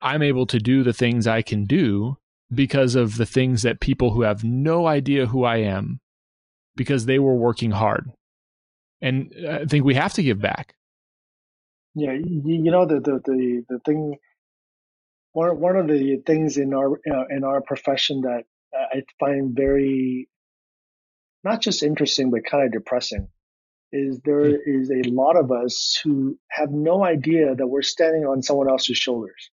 [0.00, 2.16] i'm able to do the things i can do
[2.52, 6.00] because of the things that people who have no idea who I am
[6.76, 8.10] because they were working hard.
[9.00, 10.74] And I think we have to give back.
[11.94, 14.16] Yeah, you, know the, the the the thing
[15.32, 20.28] one one of the things in our uh, in our profession that I find very
[21.44, 23.28] not just interesting but kind of depressing
[23.92, 24.58] is there mm.
[24.66, 28.96] is a lot of us who have no idea that we're standing on someone else's
[28.96, 29.50] shoulders.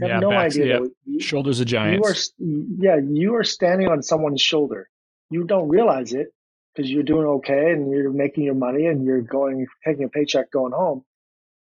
[0.00, 0.80] Have yeah, no backs, idea.
[0.80, 0.86] Yeah.
[1.04, 2.32] You, Shoulders of giants.
[2.38, 4.88] You are, yeah, you are standing on someone's shoulder.
[5.30, 6.28] You don't realize it
[6.74, 10.50] because you're doing okay and you're making your money and you're going, taking a paycheck
[10.50, 11.04] going home,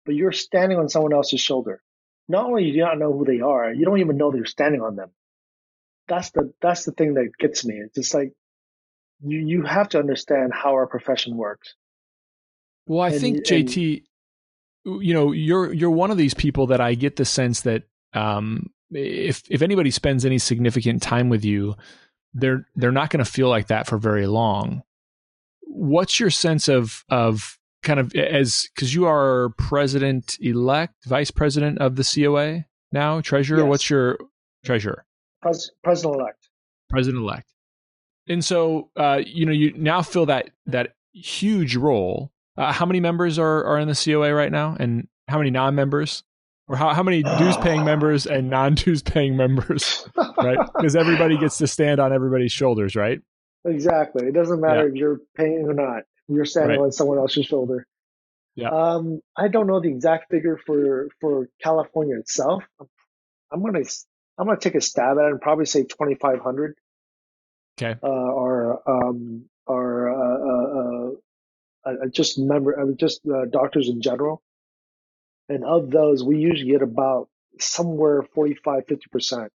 [0.06, 1.82] but you're standing on someone else's shoulder.
[2.30, 4.46] Not only do you not know who they are, you don't even know that you're
[4.46, 5.10] standing on them.
[6.08, 7.76] That's the, that's the thing that gets me.
[7.76, 8.32] It's just like,
[9.22, 11.76] you, you have to understand how our profession works.
[12.86, 14.04] Well, I and, think JT,
[14.86, 17.84] and, you know, you're, you're one of these people that I get the sense that
[18.14, 21.76] um, if if anybody spends any significant time with you,
[22.34, 24.82] they're they're not going to feel like that for very long.
[25.62, 31.80] What's your sense of of kind of as because you are president elect, vice president
[31.80, 33.60] of the COA now, treasurer?
[33.60, 33.68] Yes.
[33.68, 34.18] What's your
[34.66, 35.06] treasurer?
[35.42, 36.50] Pres- president elect.
[36.90, 37.54] President elect.
[38.28, 42.32] And so, uh, you know, you now fill that that huge role.
[42.58, 46.24] Uh, how many members are are in the COA right now, and how many non-members?
[46.70, 50.08] or how, how many dues paying members and non dues paying members,
[50.38, 50.58] right?
[50.76, 53.20] Because everybody gets to stand on everybody's shoulders, right?
[53.66, 54.28] Exactly.
[54.28, 54.90] It doesn't matter yeah.
[54.90, 56.04] if you're paying or not.
[56.30, 56.86] You're standing right.
[56.86, 57.86] on someone else's shoulder.
[58.56, 58.70] Yeah.
[58.70, 62.64] Um, I don't know the exact figure for for California itself.
[63.52, 63.84] I'm gonna
[64.38, 66.76] I'm gonna take a stab at it and probably say 2,500.
[67.82, 68.00] Okay.
[68.02, 71.10] Uh, or um, or uh,
[71.90, 74.42] uh, uh, just member, uh, just uh, doctors in general.
[75.48, 79.50] And of those, we usually get about somewhere 45, 50%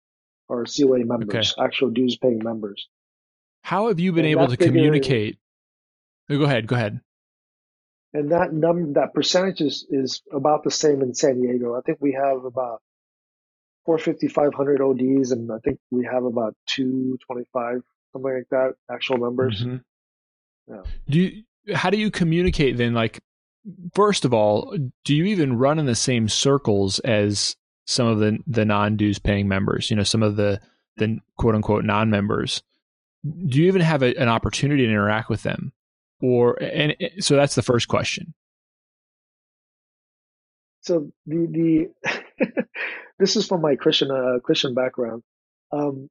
[0.49, 1.65] are COA members, okay.
[1.65, 2.89] actual dues paying members.
[3.63, 5.39] How have you been and able to figure, communicate?
[6.29, 7.01] Go ahead, go ahead.
[8.13, 11.77] And that number, that percentage is, is about the same in San Diego.
[11.77, 12.81] I think we have about
[13.87, 19.63] 450, 500 ODs, and I think we have about 225, something like that, actual members.
[19.63, 19.77] Mm-hmm.
[20.69, 20.83] Yeah.
[21.09, 21.43] Do you,
[21.75, 22.95] how do you communicate then?
[22.95, 23.21] Like,
[23.95, 27.57] first of all, do you even run in the same circles as
[27.87, 29.91] some of the the non dues paying members?
[29.91, 30.61] You know, some of the
[30.97, 32.63] the quote unquote non members.
[33.25, 35.73] Do you even have a, an opportunity to interact with them?
[36.21, 38.35] Or and so that's the first question.
[40.83, 41.91] So the
[42.39, 42.49] the
[43.19, 45.23] this is from my Christian uh, Christian background.
[45.73, 46.09] Um,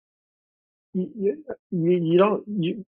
[0.93, 2.85] you, you, you don't you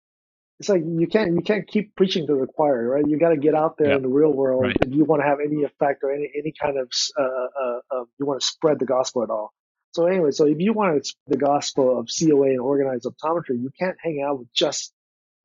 [0.60, 3.07] it's like you can't you can't keep preaching to the choir, right?
[3.07, 3.97] You got to get out there yep.
[3.97, 4.78] in the real world right.
[4.86, 8.03] if you want to have any effect or any any kind of uh, uh, uh,
[8.20, 9.53] you want to spread the gospel at all.
[9.93, 13.62] So anyway, so if you want to spread the gospel of COA and organized optometry,
[13.62, 14.93] you can't hang out with just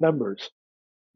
[0.01, 0.51] members.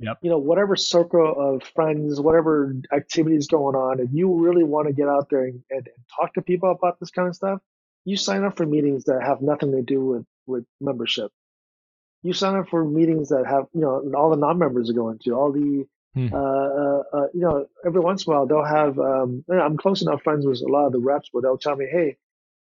[0.01, 0.18] Yep.
[0.22, 4.92] You know, whatever circle of friends, whatever activities going on, if you really want to
[4.92, 7.61] get out there and, and, and talk to people about this kind of stuff,
[8.05, 11.30] you sign up for meetings that have nothing to do with with membership
[12.22, 15.32] you sign up for meetings that have, you know, all the non-members are going to,
[15.32, 16.32] all the Hmm.
[16.32, 18.99] Uh, uh, uh, you know, every once in a while they'll have.
[18.99, 21.86] Um, I'm close enough friends with a lot of the reps where they'll tell me,
[21.86, 22.16] "Hey,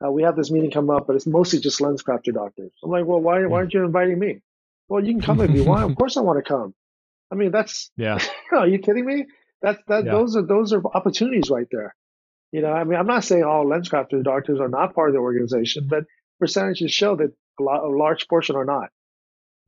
[0.05, 3.07] uh, we have this meeting come up, but it's mostly just LensCrafter doctors." I'm like,
[3.07, 4.43] "Well, why why aren't you inviting me?"
[4.89, 5.91] Well, you can come if you want.
[5.91, 6.75] Of course, I want to come.
[7.33, 8.19] I mean, that's yeah.
[8.53, 9.25] are you kidding me?
[9.63, 10.05] That's that.
[10.05, 10.13] Yeah.
[10.13, 11.95] Those are those are opportunities right there.
[12.53, 15.21] You know, I mean, I'm not saying all LensCrafter doctors are not part of the
[15.21, 16.05] organization, but
[16.39, 18.91] percentages show that a, lot, a large portion are not.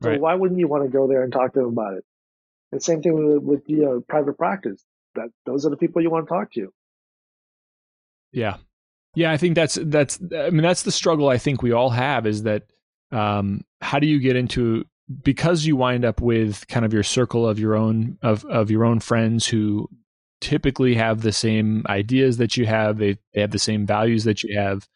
[0.03, 0.21] So right.
[0.21, 2.03] why wouldn't you want to go there and talk to them about it?
[2.71, 4.83] And same thing with, with you know, private practice.
[5.15, 6.71] That those are the people you want to talk to.
[8.31, 8.57] Yeah,
[9.15, 9.31] yeah.
[9.31, 10.19] I think that's that's.
[10.37, 11.29] I mean, that's the struggle.
[11.29, 12.63] I think we all have is that
[13.11, 14.85] um, how do you get into
[15.23, 18.85] because you wind up with kind of your circle of your own of of your
[18.85, 19.89] own friends who
[20.41, 22.97] typically have the same ideas that you have.
[22.97, 24.87] They they have the same values that you have,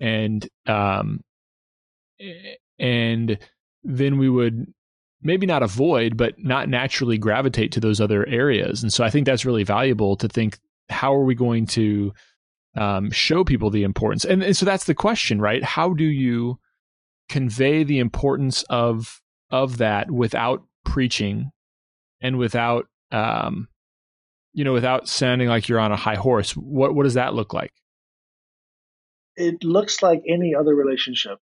[0.00, 1.20] and um,
[2.78, 3.38] and
[3.84, 4.72] then we would
[5.22, 8.82] maybe not avoid, but not naturally gravitate to those other areas.
[8.82, 10.58] And so I think that's really valuable to think
[10.88, 12.12] how are we going to
[12.76, 14.24] um, show people the importance?
[14.24, 15.62] And, and so that's the question, right?
[15.62, 16.58] How do you
[17.28, 19.20] convey the importance of
[19.50, 21.50] of that without preaching
[22.20, 23.68] and without um,
[24.52, 26.56] you know without sounding like you're on a high horse?
[26.56, 27.72] What what does that look like?
[29.36, 31.38] It looks like any other relationship.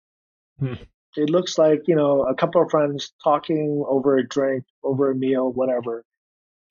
[0.59, 0.75] Hmm
[1.17, 5.15] it looks like you know a couple of friends talking over a drink, over a
[5.15, 6.05] meal, whatever,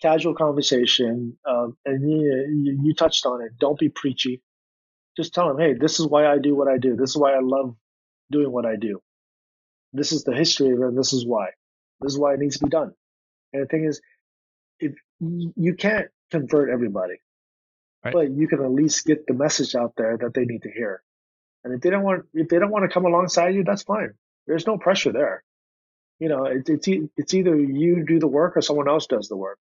[0.01, 3.51] casual conversation, um, and you, you touched on it.
[3.59, 4.41] Don't be preachy.
[5.17, 6.95] Just tell them, hey, this is why I do what I do.
[6.95, 7.75] This is why I love
[8.31, 9.01] doing what I do.
[9.93, 10.85] This is the history of it.
[10.85, 11.49] And this is why.
[12.01, 12.93] This is why it needs to be done.
[13.53, 14.01] And the thing is,
[14.79, 17.15] if you can't convert everybody,
[18.03, 18.13] right.
[18.13, 21.01] but you can at least get the message out there that they need to hear.
[21.63, 24.13] And if they don't want, if they don't want to come alongside you, that's fine.
[24.47, 25.43] There's no pressure there.
[26.19, 26.87] You know, it, it's
[27.17, 29.57] it's either you do the work or someone else does the work.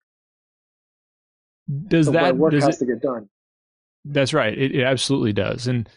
[1.89, 3.29] Does so that work does has it, to get done?
[4.05, 4.57] That's right.
[4.57, 5.67] It, it absolutely does.
[5.67, 5.89] And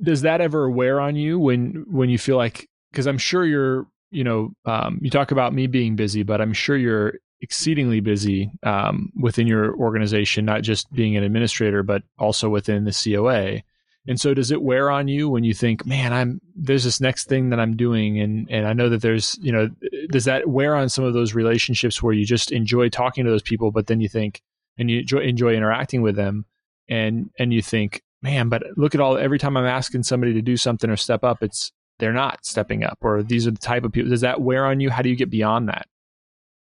[0.00, 2.68] does that ever wear on you when when you feel like?
[2.90, 3.86] Because I'm sure you're.
[4.12, 8.50] You know, um, you talk about me being busy, but I'm sure you're exceedingly busy
[8.62, 13.62] um, within your organization, not just being an administrator, but also within the COA.
[14.08, 17.28] And so does it wear on you when you think, man, I'm there's this next
[17.28, 19.68] thing that I'm doing and and I know that there's, you know,
[20.10, 23.42] does that wear on some of those relationships where you just enjoy talking to those
[23.42, 24.42] people but then you think
[24.78, 26.44] and you enjoy, enjoy interacting with them
[26.88, 30.42] and and you think, man, but look at all every time I'm asking somebody to
[30.42, 33.84] do something or step up, it's they're not stepping up or these are the type
[33.84, 34.10] of people.
[34.10, 34.90] Does that wear on you?
[34.90, 35.86] How do you get beyond that?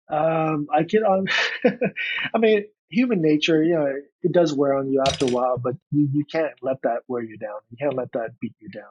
[0.09, 1.27] Um, I get on.
[2.33, 5.75] I mean, human nature, you know, it does wear on you after a while, but
[5.91, 7.57] you, you can't let that wear you down.
[7.69, 8.83] You can't let that beat you down.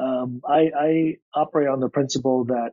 [0.00, 2.72] Um, I, I operate on the principle that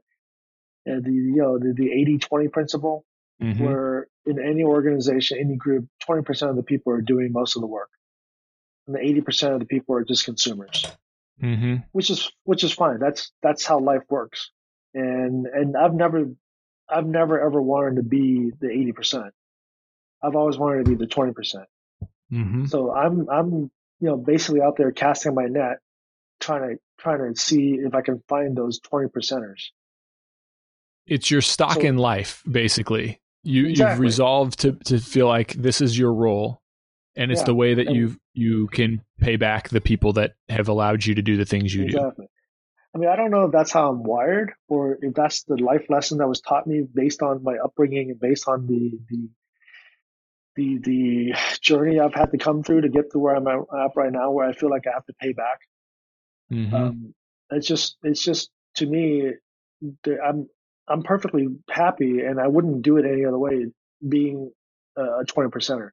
[0.89, 3.05] uh, the, you know, the, the 80 20 principle,
[3.41, 3.63] mm-hmm.
[3.63, 7.67] where in any organization, any group, 20% of the people are doing most of the
[7.67, 7.89] work.
[8.85, 10.85] And the 80% of the people are just consumers,
[11.41, 11.75] mm-hmm.
[11.91, 12.99] which is, which is fine.
[12.99, 14.51] That's, that's how life works.
[14.93, 16.31] And, and I've never,
[16.89, 19.29] I've never ever wanted to be the 80%.
[20.23, 21.33] I've always wanted to be the 20%.
[22.31, 25.79] mm hmm So I'm, I'm, you know, basically out there casting my net,
[26.39, 29.69] trying to, trying to see if I can find those 20 percenters.
[31.05, 33.19] It's your stock so, in life, basically.
[33.43, 33.93] You, exactly.
[33.93, 36.61] you've resolved to, to feel like this is your role
[37.17, 37.45] and it's yeah.
[37.45, 41.21] the way that you you can pay back the people that have allowed you to
[41.21, 42.25] do the things you exactly.
[42.25, 42.31] do.
[42.95, 45.85] I mean, I don't know if that's how I'm wired or if that's the life
[45.89, 49.29] lesson that was taught me based on my upbringing and based on the the
[50.55, 54.11] the the journey I've had to come through to get to where I'm at right
[54.11, 55.59] now, where I feel like I have to pay back.
[56.51, 56.75] Mm-hmm.
[56.75, 57.13] Um,
[57.51, 59.31] it's just it's just to me,
[60.05, 60.47] I'm
[60.87, 63.65] I'm perfectly happy, and I wouldn't do it any other way.
[64.07, 64.51] Being
[64.95, 65.89] a twenty percenter,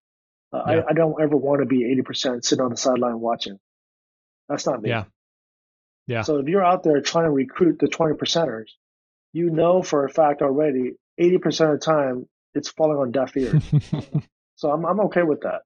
[0.55, 0.81] uh, yeah.
[0.87, 3.59] I, I don't ever want to be eighty percent sitting on the sideline watching.
[4.49, 4.91] That's not me.
[4.91, 5.05] Yeah.
[6.07, 6.23] Yeah.
[6.23, 8.69] So if you're out there trying to recruit the twenty percenters,
[9.33, 13.37] you know for a fact already, eighty percent of the time it's falling on deaf
[13.37, 13.63] ears.
[14.57, 15.63] So I'm I'm okay with that.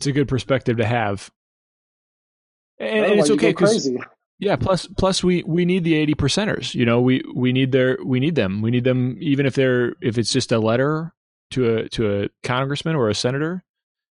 [0.00, 1.30] It's a good perspective to have.
[2.78, 3.90] And, and it's okay because
[4.38, 4.56] yeah.
[4.56, 6.74] Plus, plus we we need the eighty percenters.
[6.74, 8.62] You know, we we need their we need them.
[8.62, 11.12] We need them even if they're if it's just a letter
[11.52, 13.64] to a to a congressman or a senator,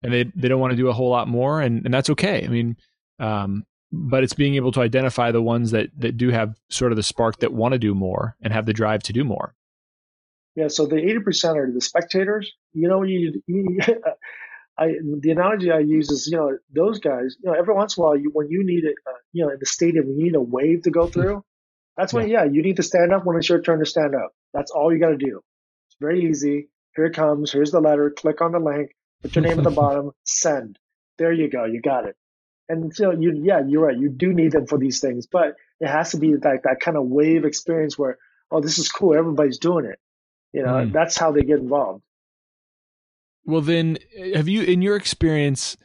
[0.03, 2.43] and they they don't want to do a whole lot more, and and that's okay.
[2.45, 2.77] I mean,
[3.19, 6.95] um, but it's being able to identify the ones that that do have sort of
[6.95, 9.55] the spark that want to do more and have the drive to do more.
[10.55, 12.51] Yeah, so the 80% are the spectators.
[12.73, 13.79] You know, you, you
[14.77, 18.01] I, the analogy I use is, you know, those guys, you know, every once in
[18.01, 20.35] a while, you, when you need it, uh, you know, in the stadium, you need
[20.35, 21.43] a wave to go through.
[21.97, 22.45] That's when, yeah.
[22.45, 24.31] yeah, you need to stand up when it's your turn to stand up.
[24.53, 25.41] That's all you got to do.
[25.87, 26.69] It's very easy.
[26.95, 27.51] Here it comes.
[27.51, 28.09] Here's the letter.
[28.11, 28.91] Click on the link.
[29.21, 30.11] Put your name at the bottom.
[30.23, 30.77] Send.
[31.17, 31.65] There you go.
[31.65, 32.15] You got it.
[32.69, 33.97] And so you, yeah, you're right.
[33.97, 36.95] You do need them for these things, but it has to be like that kind
[36.95, 38.17] of wave experience where,
[38.49, 39.13] oh, this is cool.
[39.13, 39.99] Everybody's doing it.
[40.53, 40.91] You know, mm.
[40.91, 42.03] that's how they get involved.
[43.45, 43.97] Well, then,
[44.35, 45.75] have you, in your experience,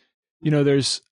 [0.41, 1.03] you know, there's,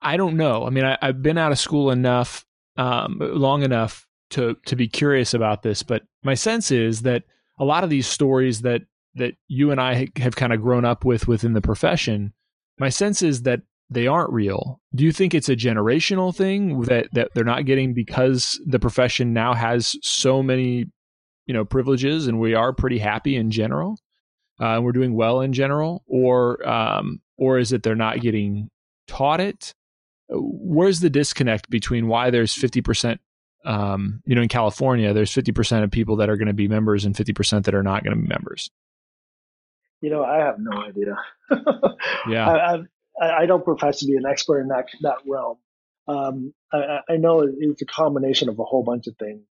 [0.00, 0.66] I don't know.
[0.66, 4.88] I mean, I, have been out of school enough, um, long enough to to be
[4.88, 7.24] curious about this, but my sense is that
[7.58, 8.82] a lot of these stories that
[9.14, 12.32] that you and I have kind of grown up with within the profession,
[12.78, 13.60] my sense is that
[13.90, 14.80] they aren't real.
[14.94, 19.32] Do you think it's a generational thing that that they're not getting because the profession
[19.32, 20.86] now has so many,
[21.46, 23.98] you know, privileges and we are pretty happy in general?
[24.58, 28.70] Uh, we're doing well in general, or um, or is it they're not getting
[29.08, 29.74] taught it?
[30.28, 33.20] Where's the disconnect between why there's fifty percent?
[33.64, 36.68] Um, you know, in California, there's fifty percent of people that are going to be
[36.68, 38.70] members and fifty percent that are not going to be members.
[40.02, 41.16] You know, I have no idea.
[42.28, 42.74] yeah, I,
[43.20, 45.58] I, I, don't profess to be an expert in that that realm.
[46.08, 49.42] Um, I, I, know it's a combination of a whole bunch of things.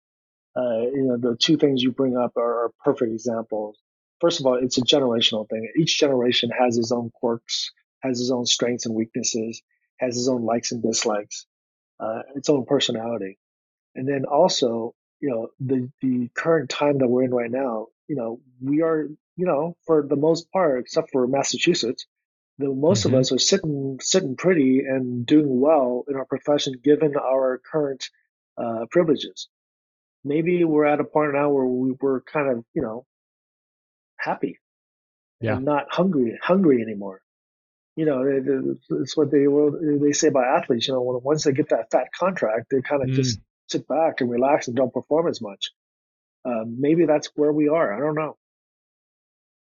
[0.55, 3.77] Uh, you know, the two things you bring up are, are, perfect examples.
[4.19, 5.71] First of all, it's a generational thing.
[5.79, 7.71] Each generation has its own quirks,
[8.01, 9.61] has its own strengths and weaknesses,
[9.99, 11.45] has its own likes and dislikes,
[12.01, 13.39] uh, its own personality.
[13.95, 18.17] And then also, you know, the, the current time that we're in right now, you
[18.17, 19.07] know, we are,
[19.37, 22.05] you know, for the most part, except for Massachusetts,
[22.57, 23.15] the most mm-hmm.
[23.15, 28.09] of us are sitting sitting pretty and doing well in our profession given our current
[28.57, 29.47] uh, privileges.
[30.25, 33.05] Maybe we're at a point now where we, we're kind of you know
[34.19, 34.59] happy
[35.39, 35.55] yeah.
[35.55, 37.21] and not hungry hungry anymore.
[37.95, 38.25] You know,
[38.89, 39.45] it's what they
[40.05, 40.89] they say about athletes.
[40.89, 43.13] You know, once they get that fat contract, they kind of mm.
[43.13, 43.39] just
[43.69, 45.71] sit back and relax and don't perform as much.
[46.43, 47.93] Uh, maybe that's where we are.
[47.93, 48.37] I don't know.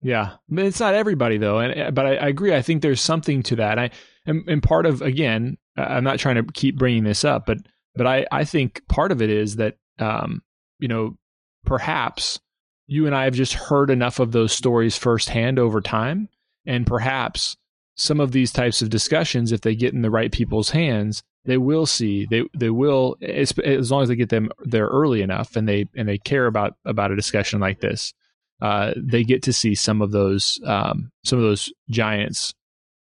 [0.03, 2.55] Yeah, it's not everybody though, and uh, but I, I, agree.
[2.55, 3.79] I think there's something to that.
[3.79, 3.91] I
[4.27, 7.59] and, and part of again, I'm not trying to keep bringing this up, but
[7.95, 10.43] but I I think part of it is that um
[10.81, 11.17] you know
[11.65, 12.41] perhaps
[12.89, 16.29] you and I have just heard enough of those stories firsthand over time,
[16.67, 17.57] and perhaps
[17.95, 21.59] some of these types of discussions, if they get in the right people's hands, they
[21.59, 25.57] will see they they will as, as long as they get them there early enough
[25.57, 28.15] and they and they care about about a discussion like this
[28.63, 32.55] uh, they get to see some of those um, some of those giants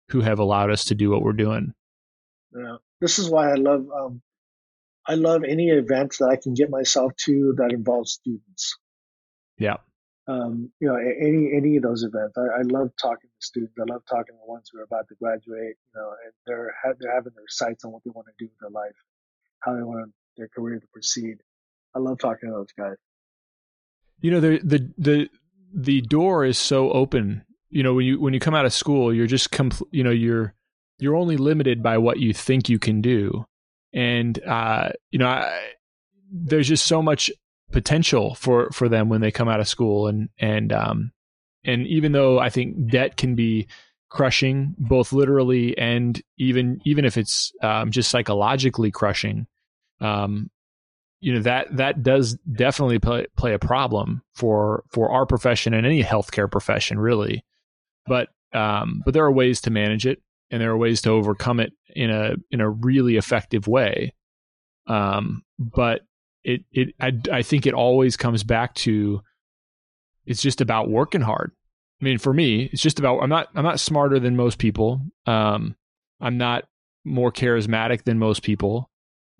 [0.08, 1.74] who have allowed us to do what we're doing.
[2.56, 4.22] Yeah, this is why I love um,
[5.06, 8.78] I love any event that I can get myself to that involves students.
[9.58, 9.76] Yeah.
[10.28, 13.74] Um, you know, any any of those events, I, I, love talking to students.
[13.80, 15.74] I love talking to the ones who are about to graduate.
[15.76, 18.58] You know, and they're they're having their sights on what they want to do with
[18.60, 18.94] their life,
[19.60, 21.38] how they want their career to proceed.
[21.94, 22.96] I love talking to those guys.
[24.20, 25.28] You know, the the the
[25.74, 27.44] the door is so open.
[27.70, 30.10] You know, when you when you come out of school, you're just compl- you know
[30.10, 30.54] you're
[30.98, 33.44] you're only limited by what you think you can do,
[33.92, 35.58] and uh, you know I,
[36.30, 37.30] there's just so much
[37.72, 41.12] potential for for them when they come out of school, and and um
[41.64, 43.68] and even though I think debt can be
[44.10, 49.46] crushing, both literally and even even if it's um, just psychologically crushing,
[50.00, 50.50] um,
[51.20, 55.86] you know that that does definitely play, play a problem for for our profession and
[55.86, 57.44] any healthcare profession really.
[58.06, 60.20] But um, but there are ways to manage it
[60.50, 64.14] and there are ways to overcome it in a in a really effective way.
[64.86, 66.02] Um, but
[66.44, 69.22] it it I, I think it always comes back to
[70.26, 71.52] it's just about working hard
[72.00, 75.00] i mean for me it's just about i'm not i'm not smarter than most people
[75.26, 75.76] um,
[76.20, 76.64] i'm not
[77.04, 78.90] more charismatic than most people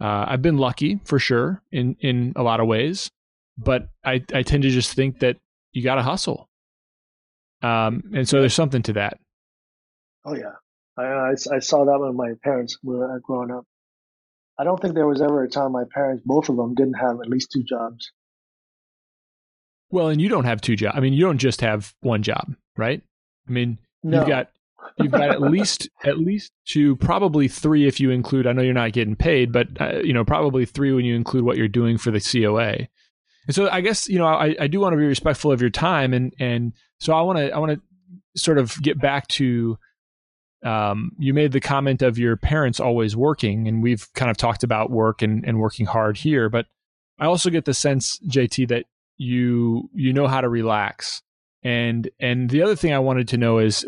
[0.03, 3.09] uh, I've been lucky for sure in in a lot of ways,
[3.57, 5.36] but I I tend to just think that
[5.72, 6.48] you got to hustle.
[7.62, 9.18] Um, and so there's something to that.
[10.24, 10.55] Oh yeah,
[10.98, 13.64] I, I, I saw that when my parents were growing up.
[14.62, 17.20] I don't think there was ever a time my parents, both of them, didn't have
[17.20, 18.12] at least two jobs.
[19.90, 20.96] Well, and you don't have two jobs.
[20.96, 23.02] I mean, you don't just have one job, right?
[23.48, 24.20] I mean, no.
[24.20, 24.50] you've got
[24.98, 28.46] You've got at least at least two, probably three if you include.
[28.46, 31.42] I know you're not getting paid, but uh, you know probably three when you include
[31.42, 32.88] what you're doing for the COA.
[33.46, 35.70] And so I guess you know I, I do want to be respectful of your
[35.70, 39.76] time, and and so I want to I want to sort of get back to.
[40.62, 44.62] Um, you made the comment of your parents always working, and we've kind of talked
[44.62, 46.48] about work and, and working hard here.
[46.48, 46.66] But
[47.18, 48.86] I also get the sense, JT, that
[49.16, 51.22] you you know how to relax.
[51.62, 53.86] And and the other thing I wanted to know is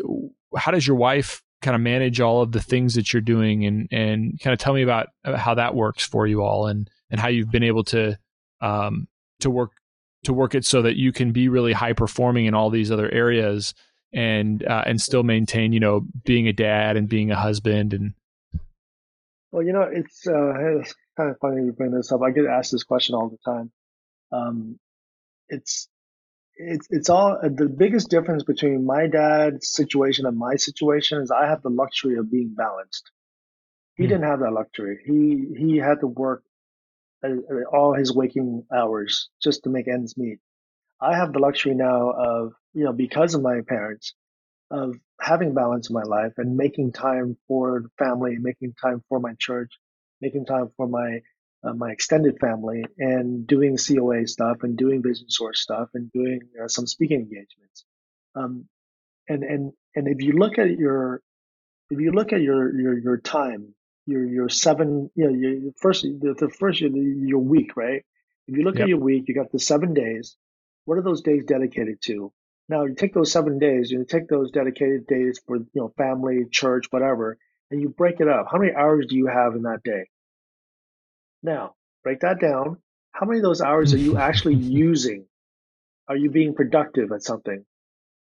[0.55, 3.87] how does your wife kind of manage all of the things that you're doing and
[3.91, 7.27] and kind of tell me about how that works for you all and and how
[7.27, 8.17] you've been able to
[8.61, 9.07] um
[9.39, 9.71] to work
[10.23, 13.11] to work it so that you can be really high performing in all these other
[13.11, 13.73] areas
[14.15, 18.13] and uh, and still maintain you know being a dad and being a husband and
[19.51, 22.45] well you know it's uh it's kind of funny you bring this up i get
[22.45, 23.71] asked this question all the time
[24.31, 24.79] um
[25.49, 25.87] it's
[26.57, 31.47] it's it's all the biggest difference between my dad's situation and my situation is I
[31.47, 33.11] have the luxury of being balanced.
[33.95, 34.09] He mm.
[34.09, 34.99] didn't have that luxury.
[35.05, 36.43] He he had to work
[37.23, 40.39] uh, uh, all his waking hours just to make ends meet.
[41.01, 44.13] I have the luxury now of you know because of my parents
[44.71, 49.33] of having balance in my life and making time for family, making time for my
[49.39, 49.71] church,
[50.21, 51.19] making time for my
[51.63, 56.39] uh, my extended family and doing COA stuff and doing Vision Source stuff and doing
[56.61, 57.85] uh, some speaking engagements.
[58.35, 58.65] Um,
[59.27, 61.21] and and and if you look at your
[61.89, 63.73] if you look at your your your time,
[64.05, 68.03] your your seven, you know, your first the, the first your, your week, right?
[68.47, 68.83] If you look yep.
[68.83, 70.37] at your week, you got the seven days.
[70.85, 72.31] What are those days dedicated to?
[72.69, 76.45] Now you take those seven days, you take those dedicated days for you know family,
[76.49, 77.37] church, whatever,
[77.69, 78.47] and you break it up.
[78.51, 80.05] How many hours do you have in that day?
[81.43, 82.77] Now, break that down.
[83.11, 85.25] How many of those hours are you actually using?
[86.07, 87.65] Are you being productive at something?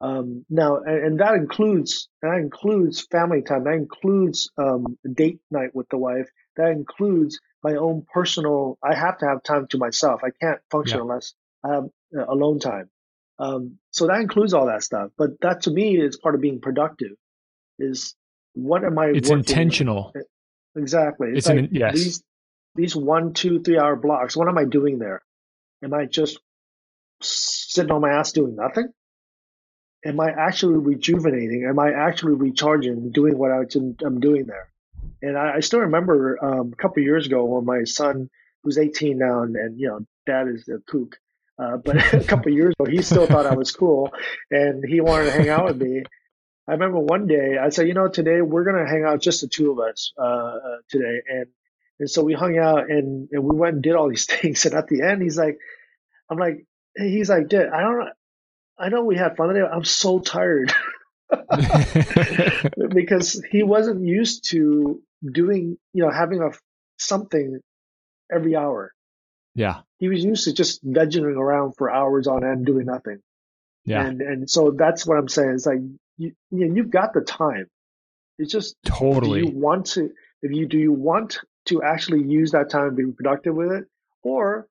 [0.01, 3.63] Um, now, and, and, that includes that includes family time.
[3.63, 6.27] That includes um, date night with the wife.
[6.57, 8.77] That includes my own personal.
[8.83, 10.21] I have to have time to myself.
[10.25, 11.03] I can't function yeah.
[11.03, 11.33] unless
[11.63, 12.89] I have alone time.
[13.39, 15.11] Um, so that includes all that stuff.
[15.17, 17.11] But that to me is part of being productive.
[17.79, 18.15] Is
[18.53, 19.07] what am I?
[19.07, 20.11] It's intentional.
[20.13, 20.25] With?
[20.75, 21.29] Exactly.
[21.29, 21.95] It's, it's like an, yes.
[21.95, 22.23] These,
[22.75, 25.21] these one, two, three hour blocks, what am I doing there?
[25.83, 26.39] Am I just
[27.21, 28.87] sitting on my ass doing nothing?
[30.05, 31.65] Am I actually rejuvenating?
[31.67, 34.69] Am I actually recharging, doing what I'm doing there?
[35.21, 38.29] And I, I still remember um, a couple years ago when my son,
[38.63, 41.17] who's 18 now, and, and you know, dad is a kook.
[41.57, 44.11] Uh, but a couple years ago, he still thought I was cool,
[44.49, 46.03] and he wanted to hang out with me.
[46.67, 49.47] I remember one day I said, you know, today we're gonna hang out just the
[49.47, 51.47] two of us uh, uh, today, and
[51.99, 54.65] and so we hung out and, and we went and did all these things.
[54.65, 55.57] And at the end, he's like,
[56.29, 58.09] I'm like, he's like, Dad, I don't,
[58.77, 59.65] I know we had fun today.
[59.65, 60.73] I'm so tired
[62.89, 65.01] because he wasn't used to
[65.31, 66.49] doing, you know, having a
[66.97, 67.59] something
[68.33, 68.93] every hour.
[69.55, 69.81] Yeah.
[69.99, 73.19] He was used to just vegging around for hours on end doing nothing.
[73.85, 74.05] Yeah.
[74.05, 75.51] And and so that's what I'm saying.
[75.55, 75.79] It's like
[76.17, 77.67] you you know, you've got the time.
[78.37, 80.09] It's just totally do you want to
[80.41, 83.85] if you do you want to actually use that time and be productive with it.
[84.23, 84.67] Or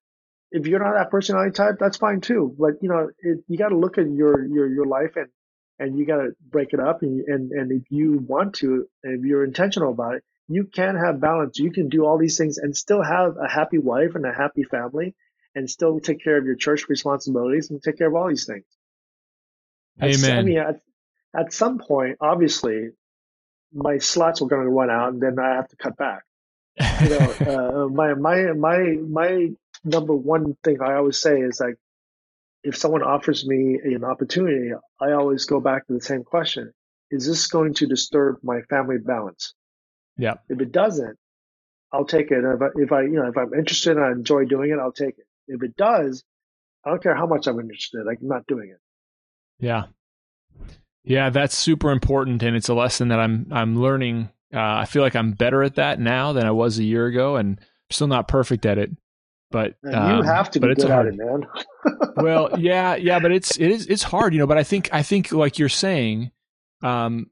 [0.51, 2.55] if you're not that personality type, that's fine too.
[2.59, 5.29] But you know, it, you got to look at your your your life and
[5.79, 7.03] and you got to break it up.
[7.03, 11.21] And, and and if you want to, if you're intentional about it, you can have
[11.21, 11.59] balance.
[11.59, 14.65] You can do all these things and still have a happy wife and a happy
[14.65, 15.15] family,
[15.55, 18.65] and still take care of your church responsibilities and take care of all these things.
[20.03, 20.39] Amen.
[20.39, 20.81] I mean, at,
[21.39, 22.91] at some point, obviously,
[23.73, 26.23] my slots were going to run out, and then I have to cut back
[26.79, 27.17] you know,
[27.87, 29.49] uh, my my my my
[29.85, 31.77] number one thing I always say is like,
[32.63, 34.71] if someone offers me an opportunity,
[35.01, 36.73] I always go back to the same question:
[37.11, 39.55] Is this going to disturb my family balance?
[40.17, 40.35] Yeah.
[40.49, 41.19] If it doesn't,
[41.93, 42.45] I'll take it.
[42.45, 44.93] If I, if I, you know, if I'm interested and I enjoy doing it, I'll
[44.93, 45.27] take it.
[45.49, 46.25] If it does,
[46.85, 48.07] I don't care how much I'm interested.
[48.09, 48.81] I'm not doing it.
[49.59, 49.85] Yeah.
[51.05, 55.03] Yeah, that's super important, and it's a lesson that I'm I'm learning uh, I feel
[55.03, 58.07] like I'm better at that now than I was a year ago, and I'm still
[58.07, 58.91] not perfect at it.
[59.51, 61.09] But um, you have to be good hard.
[61.09, 61.47] at it, man.
[62.17, 64.47] well, yeah, yeah, but it's it is it's hard, you know.
[64.47, 66.31] But I think I think like you're saying,
[66.83, 67.31] um,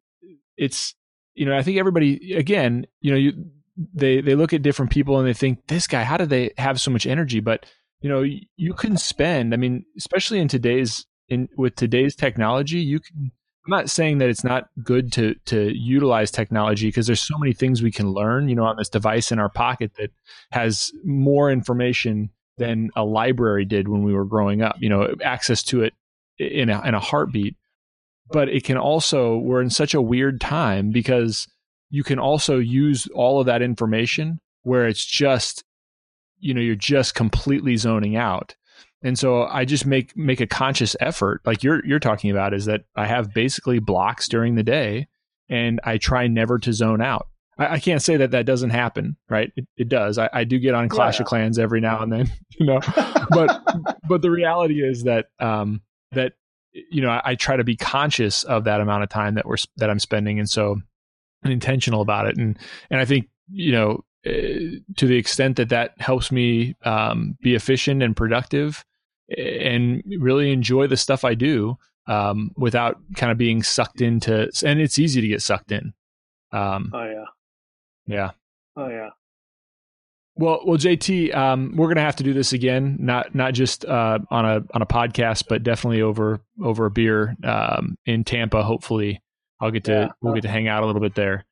[0.56, 0.94] it's
[1.40, 3.46] you know I think everybody again, you know, you
[3.94, 6.78] they they look at different people and they think this guy, how do they have
[6.78, 7.40] so much energy?
[7.40, 7.64] But
[8.02, 9.54] you know, you, you can spend.
[9.54, 13.32] I mean, especially in today's in with today's technology, you can
[13.64, 17.54] I'm not saying that it's not good to to utilize technology because there's so many
[17.54, 20.10] things we can learn, you know, on this device in our pocket that
[20.50, 22.28] has more information
[22.58, 24.76] than a library did when we were growing up.
[24.78, 25.94] You know, access to it
[26.38, 27.56] in a, in a heartbeat.
[28.32, 31.48] But it can also we're in such a weird time because
[31.90, 35.64] you can also use all of that information where it's just
[36.38, 38.54] you know you're just completely zoning out
[39.02, 42.66] and so I just make make a conscious effort, like you're you're talking about, is
[42.66, 45.08] that I have basically blocks during the day,
[45.48, 47.28] and I try never to zone out.
[47.56, 49.52] I, I can't say that that doesn't happen, right?
[49.56, 50.18] It, it does.
[50.18, 51.22] I, I, do get on Clash yeah.
[51.22, 52.80] of Clans every now and then, you know.
[53.30, 53.62] but
[54.06, 55.80] but the reality is that um,
[56.12, 56.34] that
[56.72, 59.56] you know I, I, try to be conscious of that amount of time that we're
[59.76, 60.80] that I'm spending, and so
[61.42, 62.36] and intentional about it.
[62.36, 62.58] And
[62.90, 67.54] and I think you know uh, to the extent that that helps me um, be
[67.54, 68.84] efficient and productive
[69.36, 74.50] and really enjoy the stuff I do um, without kind of being sucked into.
[74.64, 75.94] And it's easy to get sucked in.
[76.52, 77.24] Um, oh yeah,
[78.06, 78.30] yeah.
[78.76, 79.10] Oh yeah.
[80.40, 82.96] Well, well, JT, um, we're gonna have to do this again.
[82.98, 87.36] Not not just uh, on a on a podcast, but definitely over over a beer
[87.44, 88.62] um, in Tampa.
[88.62, 89.20] Hopefully,
[89.60, 90.08] I'll get to yeah.
[90.22, 91.44] we'll get to hang out a little bit there.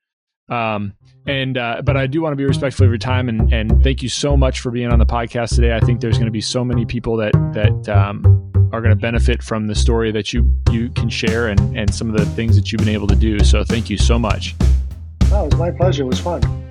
[0.48, 0.94] Um,
[1.26, 4.02] and uh, but I do want to be respectful of your time and and thank
[4.02, 5.76] you so much for being on the podcast today.
[5.76, 8.24] I think there's going to be so many people that that um,
[8.72, 12.08] are going to benefit from the story that you you can share and and some
[12.08, 13.38] of the things that you've been able to do.
[13.40, 14.54] So thank you so much.
[15.30, 16.04] Oh, it was my pleasure.
[16.04, 16.67] It was fun.